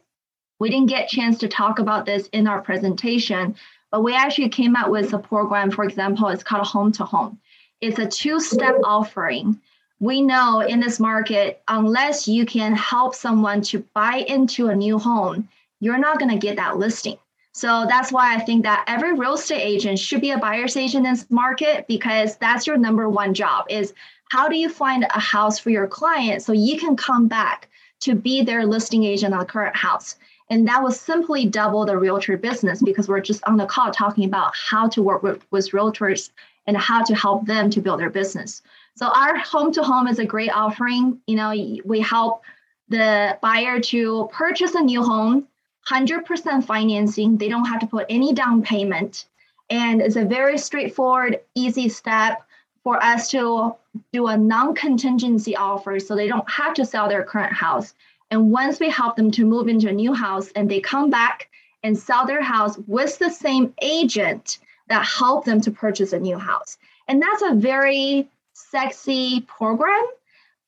[0.59, 3.55] we didn't get a chance to talk about this in our presentation,
[3.91, 7.39] but we actually came out with a program, for example, it's called Home to Home.
[7.81, 9.61] It's a two-step offering
[10.01, 14.99] we know in this market, unless you can help someone to buy into a new
[14.99, 15.49] home,
[15.79, 17.19] you're not going to get that listing.
[17.53, 21.07] So that's why I think that every real estate agent should be a buyer's agent
[21.07, 23.93] in this market because that's your number one job is
[24.31, 27.69] how do you find a house for your client so you can come back
[28.01, 30.17] to be their listing agent on the current house.
[30.49, 34.25] And that will simply double the realtor business because we're just on the call talking
[34.25, 36.31] about how to work with, with realtors
[36.67, 38.63] and how to help them to build their business.
[38.97, 41.21] So our home to home is a great offering.
[41.27, 41.51] You know,
[41.85, 42.43] we help
[42.89, 45.47] the buyer to purchase a new home,
[45.89, 47.37] 100% financing.
[47.37, 49.27] They don't have to put any down payment.
[49.71, 52.43] And it's a very straightforward, easy step
[52.83, 53.75] for us to
[54.13, 57.95] do a non contingency offer so they don't have to sell their current house.
[58.31, 61.49] And once we help them to move into a new house and they come back
[61.83, 64.59] and sell their house with the same agent
[64.89, 66.77] that helped them to purchase a new house.
[67.09, 70.03] And that's a very sexy program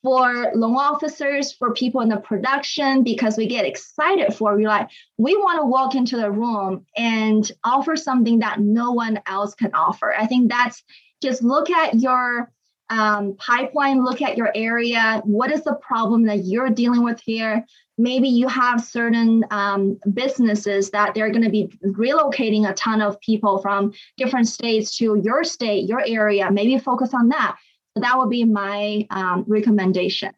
[0.03, 4.89] for loan officers, for people in the production, because we get excited for we like,
[5.17, 9.73] we want to walk into the room and offer something that no one else can
[9.75, 10.13] offer.
[10.13, 10.83] I think that's
[11.23, 12.51] just look at your
[12.91, 15.23] um, pipeline, look at your area.
[15.25, 17.65] What is the problem that you're dealing with here?
[17.97, 23.21] Maybe you have certain um, businesses that they're going to be relocating a ton of
[23.21, 26.51] people from different states to your state, your area.
[26.51, 27.57] Maybe focus on that
[27.95, 30.33] so that would be my um, recommendation.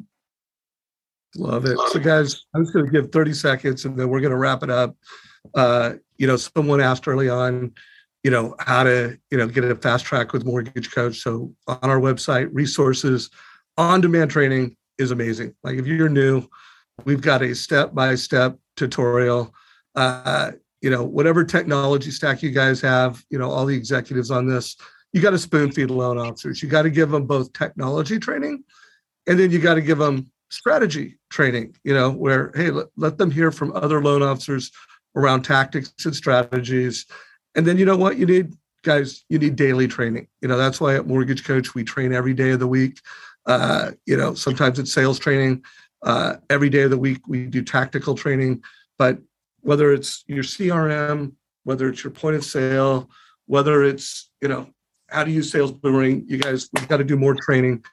[1.37, 1.79] Love it.
[1.91, 4.63] So, guys, I'm just going to give 30 seconds and then we're going to wrap
[4.63, 4.97] it up.
[5.55, 7.73] Uh, you know, someone asked early on,
[8.25, 11.19] you know, how to, you know, get a fast track with Mortgage Coach.
[11.19, 13.31] So, on our website, resources,
[13.77, 15.55] on demand training is amazing.
[15.63, 16.49] Like, if you're new,
[17.05, 19.55] we've got a step by step tutorial.
[19.95, 24.47] Uh, you know, whatever technology stack you guys have, you know, all the executives on
[24.47, 24.77] this,
[25.13, 26.63] you got to spoon feed loan officers.
[26.63, 28.65] You got to give them both technology training
[29.27, 33.19] and then you got to give them strategy training, you know, where, hey, let, let
[33.19, 34.71] them hear from other loan officers
[35.17, 37.07] around tactics and strategies.
[37.55, 38.19] And then you know what?
[38.19, 40.29] You need, guys, you need daily training.
[40.41, 43.01] You know, that's why at Mortgage Coach, we train every day of the week.
[43.47, 45.65] Uh, you know, sometimes it's sales training.
[46.03, 48.63] Uh, every day of the week, we do tactical training.
[48.99, 49.19] But
[49.61, 51.33] whether it's your CRM,
[51.65, 53.11] whether it's your point of sale,
[53.47, 54.69] whether it's, you know,
[55.09, 57.85] how to use sales boomerang, you guys, we've got to do more training.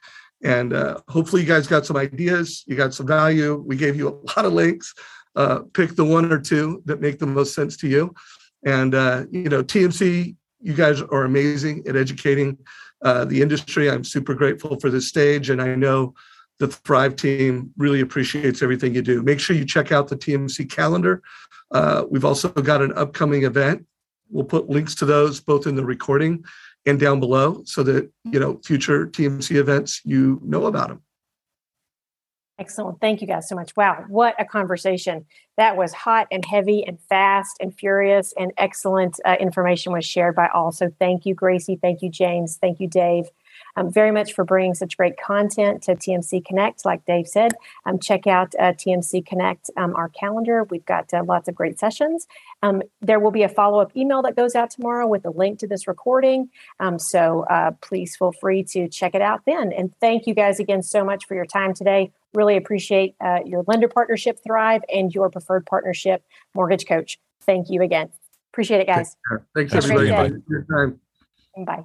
[0.42, 2.64] And uh, hopefully, you guys got some ideas.
[2.66, 3.62] You got some value.
[3.64, 4.92] We gave you a lot of links.
[5.36, 8.14] Uh, pick the one or two that make the most sense to you.
[8.64, 12.58] And uh, you know, TMC, you guys are amazing at educating
[13.02, 13.90] uh, the industry.
[13.90, 16.14] I'm super grateful for this stage, and I know
[16.58, 19.22] the Thrive team really appreciates everything you do.
[19.22, 21.22] Make sure you check out the TMC calendar.
[21.72, 23.84] Uh, we've also got an upcoming event.
[24.30, 26.44] We'll put links to those both in the recording
[26.86, 31.02] and down below so that you know future TMC events you know about them.
[32.62, 33.00] Excellent.
[33.00, 33.74] Thank you guys so much.
[33.76, 35.26] Wow, what a conversation.
[35.56, 40.36] That was hot and heavy and fast and furious, and excellent uh, information was shared
[40.36, 40.70] by all.
[40.70, 41.76] So thank you, Gracie.
[41.82, 42.58] Thank you, James.
[42.58, 43.24] Thank you, Dave
[43.76, 46.84] um, very much for bringing such great content to TMC Connect.
[46.84, 47.52] Like Dave said,
[47.86, 50.64] um, check out uh, TMC Connect, um, our calendar.
[50.64, 52.26] We've got uh, lots of great sessions.
[52.62, 55.58] Um, there will be a follow up email that goes out tomorrow with a link
[55.60, 56.50] to this recording.
[56.80, 59.72] Um, so uh, please feel free to check it out then.
[59.72, 62.12] And thank you guys again so much for your time today.
[62.34, 67.18] Really appreciate uh, your lender partnership, Thrive, and your preferred partnership, Mortgage Coach.
[67.42, 68.10] Thank you again.
[68.52, 69.16] Appreciate it, guys.
[69.54, 70.10] Thanks, everybody.
[71.64, 71.84] Bye.